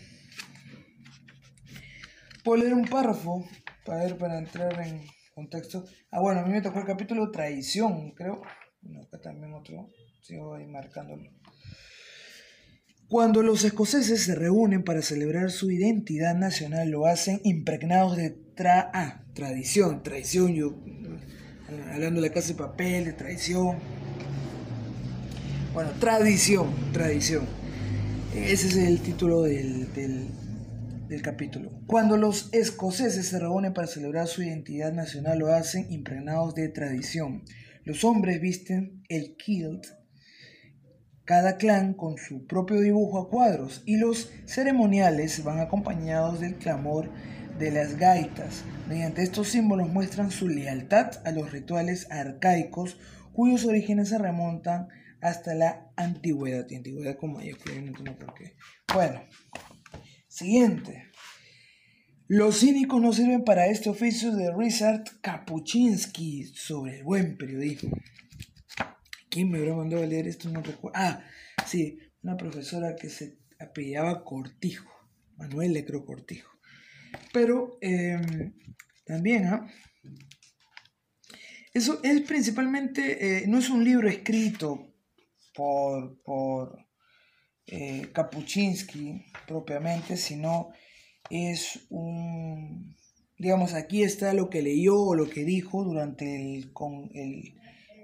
puedo 2.44 2.64
leer 2.64 2.74
un 2.74 2.86
párrafo 2.86 3.48
para 3.86 4.04
ver, 4.04 4.18
para 4.18 4.40
entrar 4.40 4.74
en 4.82 5.06
contexto. 5.38 5.86
Ah, 6.10 6.20
bueno, 6.20 6.40
a 6.40 6.46
mí 6.46 6.52
me 6.52 6.64
tocó 6.64 6.80
el 6.80 6.86
capítulo 6.86 7.30
Traición, 7.30 8.10
creo. 8.16 8.42
Bueno, 8.82 9.04
acá 9.04 9.22
también 9.22 9.54
otro, 9.54 9.92
sigo 10.20 10.56
ahí 10.56 10.66
marcándolo. 10.66 11.30
Cuando 13.08 13.44
los 13.44 13.64
escoceses 13.64 14.24
se 14.24 14.34
reúnen 14.34 14.84
para 14.84 15.04
celebrar 15.04 15.52
su 15.52 15.70
identidad 15.70 16.36
nacional, 16.36 16.90
lo 16.90 17.06
hacen 17.06 17.40
impregnados 17.44 18.18
de 18.18 18.32
tra 18.32 18.90
ah, 18.92 19.24
tradición, 19.36 20.02
traición, 20.02 20.56
yo 20.56 20.76
hablando 21.94 22.20
de 22.20 22.30
la 22.30 22.34
casa 22.34 22.50
de 22.50 22.56
papel, 22.56 23.06
de 23.06 23.14
traición. 23.14 23.78
Bueno, 25.72 25.92
tradición, 26.00 26.74
tradición. 26.92 27.46
Ese 28.36 28.68
es 28.70 28.76
el 28.76 29.02
título 29.02 29.44
del, 29.44 29.94
del 29.94 30.30
capítulo. 31.22 31.72
Cuando 31.88 32.18
los 32.18 32.50
escoceses 32.54 33.28
se 33.28 33.40
reúnen 33.40 33.74
para 33.74 33.88
celebrar 33.88 34.28
su 34.28 34.44
identidad 34.44 34.94
nacional, 34.94 35.40
lo 35.40 35.54
hacen 35.54 35.92
impregnados 35.92 36.56
de 36.56 36.70
tradición. 36.70 37.44
Los 37.84 38.04
hombres 38.04 38.42
visten 38.42 39.04
el 39.10 39.36
kilt 39.38 39.86
cada 41.28 41.58
clan 41.58 41.94
con 41.94 42.18
su 42.18 42.48
propio 42.48 42.80
dibujo 42.80 43.20
a 43.20 43.30
cuadros 43.30 43.84
y 43.86 43.98
los 43.98 44.32
ceremoniales 44.46 45.44
van 45.44 45.60
acompañados 45.60 46.40
del 46.40 46.56
clamor 46.56 47.10
de 47.60 47.70
las 47.70 47.98
gaitas. 47.98 48.64
Mediante 48.88 49.24
estos 49.24 49.50
símbolos 49.50 49.90
muestran 49.90 50.32
su 50.32 50.48
lealtad 50.48 51.12
a 51.26 51.32
los 51.32 51.52
rituales 51.52 52.10
arcaicos 52.12 52.98
cuyos 53.34 53.66
orígenes 53.66 54.08
se 54.08 54.18
remontan 54.18 54.88
hasta 55.20 55.54
la 55.54 55.92
antigüedad. 55.98 56.66
Antigüedad 56.74 57.18
como 57.18 57.42
ellos 57.42 57.60
no. 58.02 58.16
Bueno, 58.94 59.22
siguiente. 60.38 61.12
Los 62.28 62.60
cínicos 62.60 63.02
no 63.02 63.12
sirven 63.12 63.44
para 63.44 63.68
este 63.68 63.90
oficio 63.90 64.36
de 64.36 64.54
Richard 64.56 65.04
Kapuczynski 65.22 66.44
sobre 66.54 67.00
el 67.00 67.04
buen 67.04 67.38
periodismo. 67.38 67.98
¿Quién 69.30 69.50
me 69.50 69.58
habrá 69.60 69.76
mandado 69.76 70.04
a 70.04 70.06
leer 70.06 70.28
esto? 70.28 70.50
No 70.50 70.62
recuerdo. 70.62 71.00
Ah, 71.00 71.24
sí, 71.66 72.00
una 72.22 72.38
profesora 72.38 72.96
que 72.96 73.10
se 73.10 73.40
apellidaba 73.60 74.24
Cortijo. 74.24 74.92
Manuel 75.38 75.74
le 75.74 75.86
creo 75.86 76.06
Cortijo. 76.06 76.52
Pero 77.34 77.78
em, 77.82 78.54
también, 79.06 79.46
¿ah? 79.46 79.68
Eso 81.74 82.00
es 82.04 82.22
principalmente, 82.22 83.44
eh, 83.44 83.48
no 83.48 83.60
es 83.60 83.70
un 83.70 83.84
libro 83.84 84.08
escrito 84.10 84.94
por, 85.54 86.22
por 86.24 86.87
eh, 87.68 88.10
Kapuczynski 88.14 89.26
propiamente, 89.48 90.18
sino 90.18 90.70
es 91.30 91.88
un, 91.90 92.96
digamos, 93.38 93.74
aquí 93.74 94.04
está 94.04 94.34
lo 94.34 94.50
que 94.50 94.62
leyó 94.62 94.96
o 95.00 95.16
lo 95.16 95.30
que 95.30 95.44
dijo 95.44 95.84
durante 95.84 96.56
el, 96.56 96.72
con 96.74 97.10
el 97.14 97.58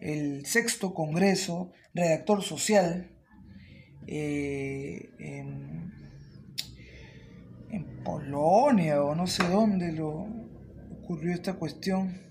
el 0.04 0.46
sexto 0.46 0.94
Congreso 0.94 1.72
Redactor 1.94 2.44
Social 2.44 3.10
eh, 4.06 5.10
en, 5.20 5.94
Polonia 8.04 9.02
o 9.02 9.16
no 9.16 9.28
sé 9.28 9.48
dónde 9.48 9.94
lo 9.94 10.28
ocurrió 11.00 11.34
esta 11.34 11.54
cuestión. 11.54 12.22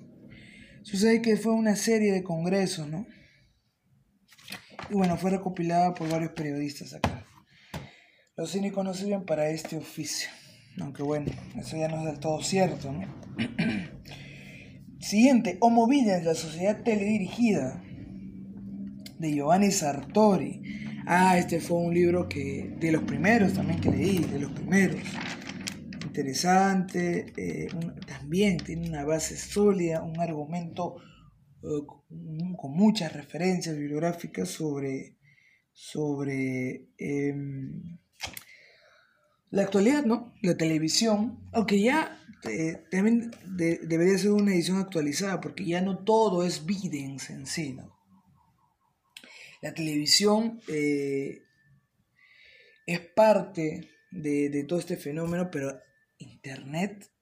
Sucede 0.83 1.23
que 1.23 1.39
fue 1.39 1.55
una 1.55 1.77
serie 1.77 2.13
de 2.13 2.23
congresos, 2.23 2.87
¿no? 2.89 3.07
Y 4.91 4.95
bueno, 4.95 5.17
fue 5.17 5.31
recopilada 5.31 5.95
por 5.95 6.11
varios 6.11 6.33
periodistas 6.33 6.93
acá. 6.93 7.22
Los 8.35 8.53
cínicos 8.53 8.83
no 8.83 8.95
sirven 8.95 9.25
para 9.27 9.51
este 9.51 9.77
oficio. 9.77 10.31
Aunque 10.81 11.03
bueno, 11.03 11.31
eso 11.59 11.77
ya 11.77 11.89
no 11.89 11.99
es 11.99 12.07
del 12.07 12.19
todo 12.19 12.43
cierto, 12.43 12.91
¿no? 12.91 13.07
Siguiente, 15.01 15.59
Homo 15.61 15.87
Videns, 15.87 16.25
la 16.25 16.35
sociedad 16.35 16.83
teledirigida, 16.83 17.83
de 19.19 19.35
Giovanni 19.35 19.71
Sartori. 19.71 20.63
Ah, 21.07 21.37
este 21.37 21.61
fue 21.61 21.77
un 21.77 21.93
libro 21.93 22.27
que, 22.27 22.75
de 22.81 22.93
los 22.93 23.03
primeros 23.03 23.53
también 23.53 23.81
que 23.81 23.91
leí, 23.91 24.21
de 24.21 24.41
los 24.41 24.53
primeros. 24.53 25.01
Interesante, 26.07 27.27
eh, 27.37 27.69
también 28.07 28.57
tiene 28.57 28.89
una 28.89 29.05
base 29.05 29.37
sólida, 29.37 30.03
un 30.03 30.19
argumento 30.21 30.97
eh, 31.63 31.85
con, 31.87 32.73
muchas 32.73 33.13
referencias 33.13 33.77
bibliográficas 33.77 34.49
sobre, 34.49 35.19
sobre, 35.73 36.89
em, 36.97 37.99
La 39.53 39.63
actualidad, 39.63 40.05
¿no? 40.05 40.35
La 40.41 40.57
televisión, 40.57 41.39
aunque 41.53 41.81
ya 41.81 42.19
eh, 42.45 42.85
también 42.91 43.31
debería 43.45 44.17
ser 44.17 44.33
una 44.33 44.55
edición 44.55 44.79
actualizada, 44.79 45.43
porque 45.43 45.67
ya 45.67 45.83
no 45.83 45.99
todo 45.99 46.45
es 46.45 46.65
Videns 46.65 47.29
en 47.29 47.47
sí. 47.47 47.77
La 49.61 49.75
televisión 49.75 50.61
eh, 50.69 51.43
es 52.87 53.01
parte 53.01 53.91
de, 54.11 54.49
de 54.49 54.65
todo 54.65 54.79
este 54.79 54.97
fenómeno, 54.97 55.51
pero 55.51 55.79
Internet 56.17 57.13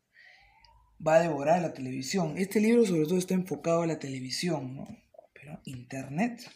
va 1.05 1.17
a 1.17 1.21
devorar 1.21 1.61
la 1.61 1.73
televisión. 1.73 2.39
Este 2.39 2.61
libro 2.61 2.87
sobre 2.87 3.07
todo 3.07 3.19
está 3.19 3.35
enfocado 3.35 3.83
a 3.83 3.87
la 3.89 3.99
televisión, 3.99 4.77
¿no? 4.77 4.87
Pero 5.35 5.61
Internet, 5.65 6.49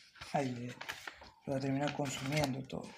lo 1.47 1.53
va 1.53 1.57
a 1.59 1.61
terminar 1.61 1.97
consumiendo 1.97 2.63
todo. 2.63 2.89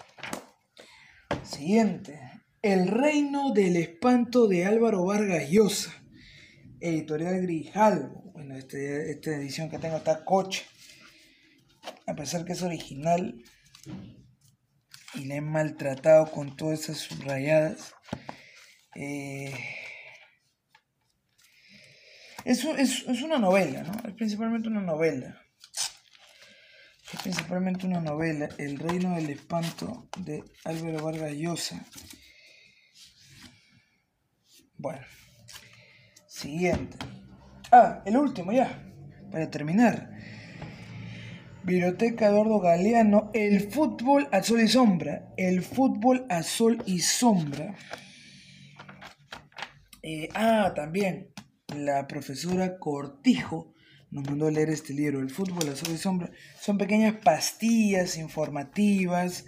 Siguiente. 1.42 2.35
El 2.66 2.88
reino 2.88 3.52
del 3.52 3.76
espanto 3.76 4.48
de 4.48 4.64
Álvaro 4.64 5.04
Vargas 5.04 5.48
Llosa. 5.50 6.02
Editorial 6.80 7.40
Grijalvo. 7.42 8.32
Bueno, 8.32 8.56
este, 8.56 9.12
esta 9.12 9.36
edición 9.36 9.70
que 9.70 9.78
tengo 9.78 9.98
está 9.98 10.24
coche. 10.24 10.64
A 12.08 12.16
pesar 12.16 12.44
que 12.44 12.54
es 12.54 12.62
original 12.62 13.40
y 15.14 15.26
le 15.26 15.36
he 15.36 15.40
maltratado 15.40 16.28
con 16.32 16.56
todas 16.56 16.80
esas 16.80 16.98
subrayadas. 16.98 17.94
Eh, 18.96 19.54
es, 22.44 22.64
es, 22.64 23.22
una 23.22 23.38
novela, 23.38 23.84
¿no? 23.84 23.92
Es 24.08 24.14
principalmente 24.14 24.66
una 24.66 24.82
novela. 24.82 25.40
Es 27.12 27.22
principalmente 27.22 27.86
una 27.86 28.00
novela, 28.00 28.48
El 28.58 28.80
reino 28.80 29.14
del 29.14 29.30
espanto 29.30 30.08
de 30.16 30.42
Álvaro 30.64 31.04
Vargas 31.04 31.32
Llosa. 31.32 31.86
Bueno, 34.78 35.00
siguiente. 36.26 36.98
Ah, 37.72 38.02
el 38.04 38.16
último 38.16 38.52
ya, 38.52 38.82
para 39.32 39.50
terminar. 39.50 40.10
Biblioteca 41.64 42.28
Eduardo 42.28 42.60
Galeano, 42.60 43.30
El 43.32 43.60
fútbol 43.70 44.28
a 44.32 44.42
sol 44.42 44.60
y 44.60 44.68
sombra. 44.68 45.32
El 45.36 45.62
fútbol 45.62 46.26
a 46.28 46.42
sol 46.42 46.82
y 46.84 47.00
sombra. 47.00 47.74
Eh, 50.02 50.28
ah, 50.34 50.72
también 50.76 51.32
la 51.74 52.06
profesora 52.06 52.78
Cortijo 52.78 53.72
nos 54.10 54.28
mandó 54.28 54.46
a 54.46 54.50
leer 54.50 54.70
este 54.70 54.92
libro, 54.92 55.20
El 55.20 55.30
fútbol 55.30 55.70
a 55.70 55.74
sol 55.74 55.94
y 55.94 55.98
sombra. 55.98 56.30
Son 56.60 56.76
pequeñas 56.76 57.14
pastillas 57.24 58.18
informativas 58.18 59.46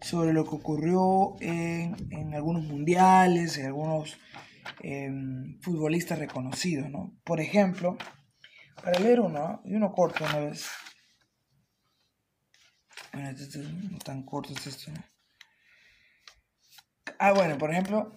sobre 0.00 0.32
lo 0.32 0.44
que 0.44 0.56
ocurrió 0.56 1.36
en, 1.40 1.94
en 2.10 2.34
algunos 2.34 2.64
mundiales, 2.64 3.58
en 3.58 3.66
algunos 3.66 4.18
em, 4.82 5.58
futbolistas 5.60 6.18
reconocidos, 6.18 6.90
¿no? 6.90 7.16
Por 7.24 7.40
ejemplo, 7.40 7.96
para 8.82 8.98
leer 8.98 9.20
uno, 9.20 9.62
y 9.64 9.74
uno 9.74 9.92
corto 9.92 10.24
una 10.24 10.38
vez. 10.38 10.66
Bueno, 13.12 13.30
este, 13.30 13.58
no 13.58 13.98
tan 13.98 14.24
corto 14.24 14.52
es 14.52 14.66
esto, 14.66 14.92
Ah, 17.18 17.32
bueno, 17.32 17.58
por 17.58 17.70
ejemplo, 17.70 18.16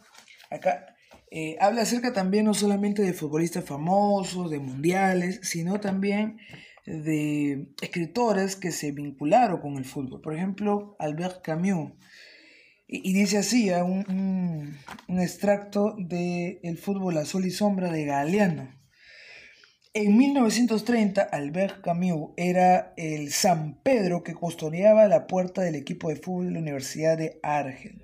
acá 0.49 0.95
eh, 1.29 1.57
habla 1.59 1.81
acerca 1.81 2.13
también 2.13 2.45
no 2.45 2.53
solamente 2.53 3.01
de 3.01 3.11
futbolistas 3.11 3.65
famosos, 3.65 4.51
de 4.51 4.59
mundiales, 4.59 5.39
sino 5.41 5.79
también 5.79 6.37
de 6.85 7.73
escritores 7.81 8.55
que 8.55 8.71
se 8.71 8.91
vincularon 8.91 9.59
con 9.59 9.77
el 9.77 9.85
fútbol. 9.85 10.21
Por 10.21 10.35
ejemplo, 10.35 10.95
Albert 10.99 11.41
Camus. 11.41 11.93
Y, 12.87 13.13
dice 13.13 13.37
así, 13.37 13.71
un, 13.71 14.77
un, 15.07 15.19
extracto 15.19 15.95
de 15.97 16.59
El 16.63 16.77
fútbol 16.77 17.17
a 17.17 17.25
sol 17.25 17.45
y 17.45 17.51
sombra 17.51 17.91
de 17.91 18.05
Galeano. 18.05 18.69
En 19.93 20.17
1930, 20.17 21.21
Albert 21.21 21.81
Camus 21.81 22.31
era 22.35 22.93
el 22.97 23.31
San 23.31 23.81
Pedro 23.83 24.23
que 24.23 24.33
custodiaba 24.33 25.07
la 25.07 25.27
puerta 25.27 25.61
del 25.61 25.75
equipo 25.75 26.09
de 26.09 26.17
fútbol 26.17 26.47
de 26.47 26.51
la 26.51 26.59
Universidad 26.59 27.17
de 27.17 27.39
Argel 27.41 28.03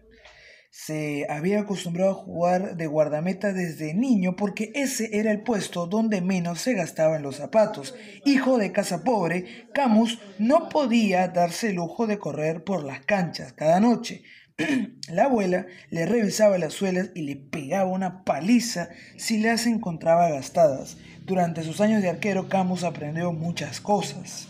se 0.71 1.25
había 1.29 1.61
acostumbrado 1.61 2.11
a 2.11 2.23
jugar 2.23 2.77
de 2.77 2.87
guardameta 2.87 3.53
desde 3.53 3.93
niño 3.93 4.35
porque 4.35 4.71
ese 4.75 5.09
era 5.17 5.31
el 5.31 5.41
puesto 5.41 5.87
donde 5.87 6.21
menos 6.21 6.61
se 6.61 6.73
gastaban 6.73 7.21
los 7.21 7.37
zapatos. 7.37 7.95
Hijo 8.23 8.57
de 8.57 8.71
casa 8.71 9.03
pobre, 9.03 9.67
Camus 9.73 10.19
no 10.37 10.69
podía 10.69 11.27
darse 11.27 11.69
el 11.69 11.75
lujo 11.75 12.07
de 12.07 12.19
correr 12.19 12.63
por 12.63 12.83
las 12.83 13.01
canchas 13.01 13.51
cada 13.53 13.79
noche. 13.79 14.23
La 15.09 15.25
abuela 15.25 15.67
le 15.89 16.05
revisaba 16.05 16.57
las 16.57 16.73
suelas 16.73 17.11
y 17.15 17.21
le 17.21 17.35
pegaba 17.35 17.89
una 17.89 18.23
paliza 18.23 18.89
si 19.17 19.39
las 19.39 19.65
encontraba 19.65 20.29
gastadas. 20.29 20.97
Durante 21.25 21.63
sus 21.63 21.81
años 21.81 22.01
de 22.01 22.09
arquero, 22.09 22.49
Camus 22.49 22.83
aprendió 22.83 23.31
muchas 23.31 23.79
cosas. 23.79 24.47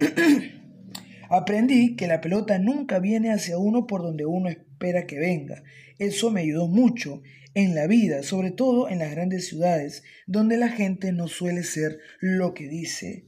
Aprendí 1.30 1.96
que 1.96 2.06
la 2.06 2.20
pelota 2.20 2.58
nunca 2.58 2.98
viene 2.98 3.32
hacia 3.32 3.58
uno 3.58 3.86
por 3.86 4.02
donde 4.02 4.24
uno 4.24 4.48
espera 4.48 5.06
que 5.06 5.18
venga. 5.18 5.62
Eso 5.98 6.30
me 6.30 6.42
ayudó 6.42 6.66
mucho 6.66 7.22
en 7.54 7.74
la 7.74 7.86
vida, 7.86 8.22
sobre 8.22 8.50
todo 8.50 8.88
en 8.88 8.98
las 8.98 9.10
grandes 9.10 9.48
ciudades, 9.48 10.02
donde 10.26 10.56
la 10.56 10.68
gente 10.68 11.12
no 11.12 11.28
suele 11.28 11.62
ser 11.62 11.98
lo 12.20 12.54
que 12.54 12.68
dice 12.68 13.26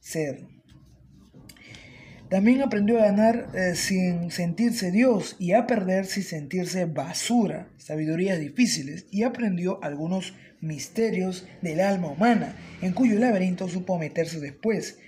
ser. 0.00 0.57
También 2.30 2.60
aprendió 2.60 2.98
a 2.98 3.06
ganar 3.06 3.48
eh, 3.54 3.74
sin 3.74 4.30
sentirse 4.30 4.90
Dios 4.90 5.36
y 5.38 5.52
a 5.52 5.66
perder 5.66 6.04
sin 6.04 6.24
sentirse 6.24 6.84
basura, 6.84 7.70
sabidurías 7.78 8.38
difíciles, 8.38 9.06
y 9.10 9.22
aprendió 9.22 9.82
algunos 9.82 10.34
misterios 10.60 11.46
del 11.62 11.80
alma 11.80 12.08
humana, 12.08 12.54
en 12.82 12.92
cuyo 12.92 13.18
laberinto 13.18 13.68
supo 13.68 13.98
meterse 13.98 14.40
después 14.40 14.98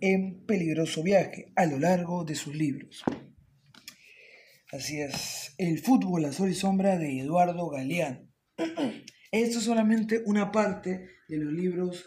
en 0.00 0.44
peligroso 0.46 1.02
viaje 1.02 1.52
a 1.54 1.66
lo 1.66 1.78
largo 1.78 2.24
de 2.24 2.34
sus 2.34 2.56
libros. 2.56 3.04
Así 4.72 5.00
es, 5.00 5.54
El 5.58 5.78
fútbol 5.78 6.24
a 6.24 6.32
sol 6.32 6.50
y 6.50 6.54
sombra 6.54 6.98
de 6.98 7.20
Eduardo 7.20 7.68
Galeano. 7.68 8.28
Esto 9.32 9.58
es 9.58 9.64
solamente 9.64 10.22
una 10.26 10.50
parte 10.50 11.06
de 11.28 11.36
los 11.36 11.52
libros 11.52 12.06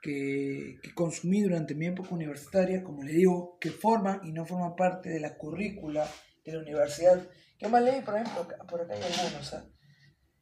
que, 0.00 0.78
consumí 0.94 1.42
durante 1.42 1.74
mi 1.74 1.86
época 1.86 2.14
universitaria, 2.14 2.82
como 2.82 3.02
le 3.02 3.12
digo, 3.12 3.58
que 3.60 3.70
forman 3.70 4.20
y 4.24 4.32
no 4.32 4.46
forman 4.46 4.76
parte 4.76 5.10
de 5.10 5.20
la 5.20 5.36
currícula 5.36 6.06
de 6.44 6.52
la 6.52 6.60
universidad. 6.60 7.20
¿Qué 7.58 7.68
más 7.68 7.82
leí? 7.82 8.00
Por 8.00 8.16
ejemplo, 8.16 8.46
por 8.68 8.80
acá 8.80 8.94
hay 8.94 9.02
algunos. 9.02 9.54
¿ah? 9.54 9.64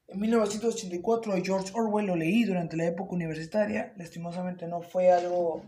En 0.07 0.21
1984 0.21 1.35
de 1.35 1.45
George 1.45 1.73
Orwell 1.75 2.07
lo 2.07 2.17
leí 2.17 2.45
durante 2.45 2.77
la 2.77 2.87
época 2.87 3.15
universitaria. 3.15 3.93
Lastimosamente 3.97 4.67
no 4.67 4.81
fue 4.83 5.11
algo 5.11 5.63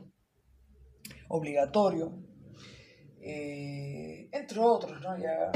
obligatorio. 1.29 2.13
Eh, 3.21 4.29
entre 4.33 4.61
otros, 4.61 5.01
¿no? 5.03 5.19
Ya 5.19 5.51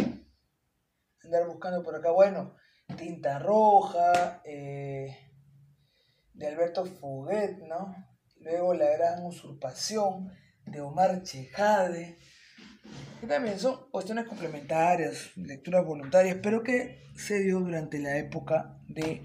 andar 1.22 1.46
buscando 1.46 1.82
por 1.82 1.94
acá, 1.94 2.10
bueno, 2.10 2.54
Tinta 2.98 3.38
Roja, 3.38 4.42
eh, 4.44 5.16
de 6.34 6.46
Alberto 6.46 6.84
Fuguet, 6.84 7.58
¿no? 7.66 8.13
Luego 8.44 8.74
La 8.74 8.90
Gran 8.90 9.24
Usurpación, 9.24 10.30
de 10.66 10.80
Omar 10.80 11.22
Chejade, 11.22 12.18
que 13.20 13.26
también 13.26 13.58
son 13.58 13.90
cuestiones 13.90 14.26
complementarias, 14.26 15.30
lecturas 15.36 15.84
voluntarias, 15.84 16.38
pero 16.42 16.62
que 16.62 17.04
se 17.16 17.40
dio 17.40 17.60
durante 17.60 17.98
la 17.98 18.18
época 18.18 18.78
de 18.88 19.22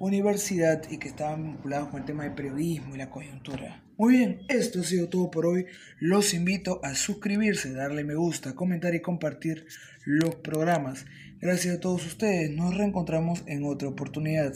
universidad 0.00 0.82
y 0.90 0.98
que 0.98 1.08
estaban 1.08 1.44
vinculados 1.44 1.88
con 1.88 2.00
el 2.00 2.06
tema 2.06 2.24
del 2.24 2.34
periodismo 2.34 2.94
y 2.94 2.98
la 2.98 3.10
coyuntura. 3.10 3.82
Muy 3.96 4.16
bien, 4.16 4.40
esto 4.48 4.80
ha 4.80 4.84
sido 4.84 5.08
todo 5.08 5.30
por 5.30 5.46
hoy. 5.46 5.66
Los 5.98 6.34
invito 6.34 6.80
a 6.82 6.94
suscribirse, 6.94 7.72
darle 7.72 8.04
me 8.04 8.16
gusta, 8.16 8.54
comentar 8.54 8.94
y 8.94 9.00
compartir 9.00 9.66
los 10.04 10.34
programas. 10.36 11.06
Gracias 11.40 11.76
a 11.76 11.80
todos 11.80 12.04
ustedes. 12.06 12.50
Nos 12.50 12.76
reencontramos 12.76 13.44
en 13.46 13.64
otra 13.64 13.88
oportunidad. 13.88 14.54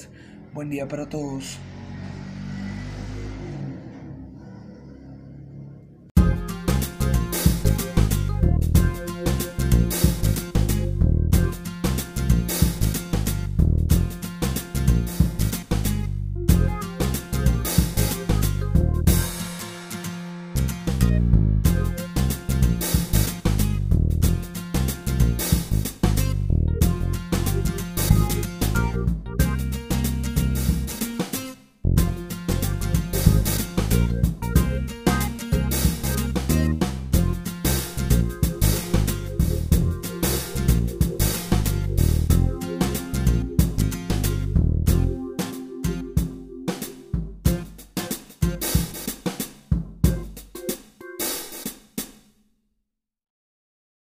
Buen 0.52 0.68
día 0.68 0.88
para 0.88 1.08
todos. 1.08 1.58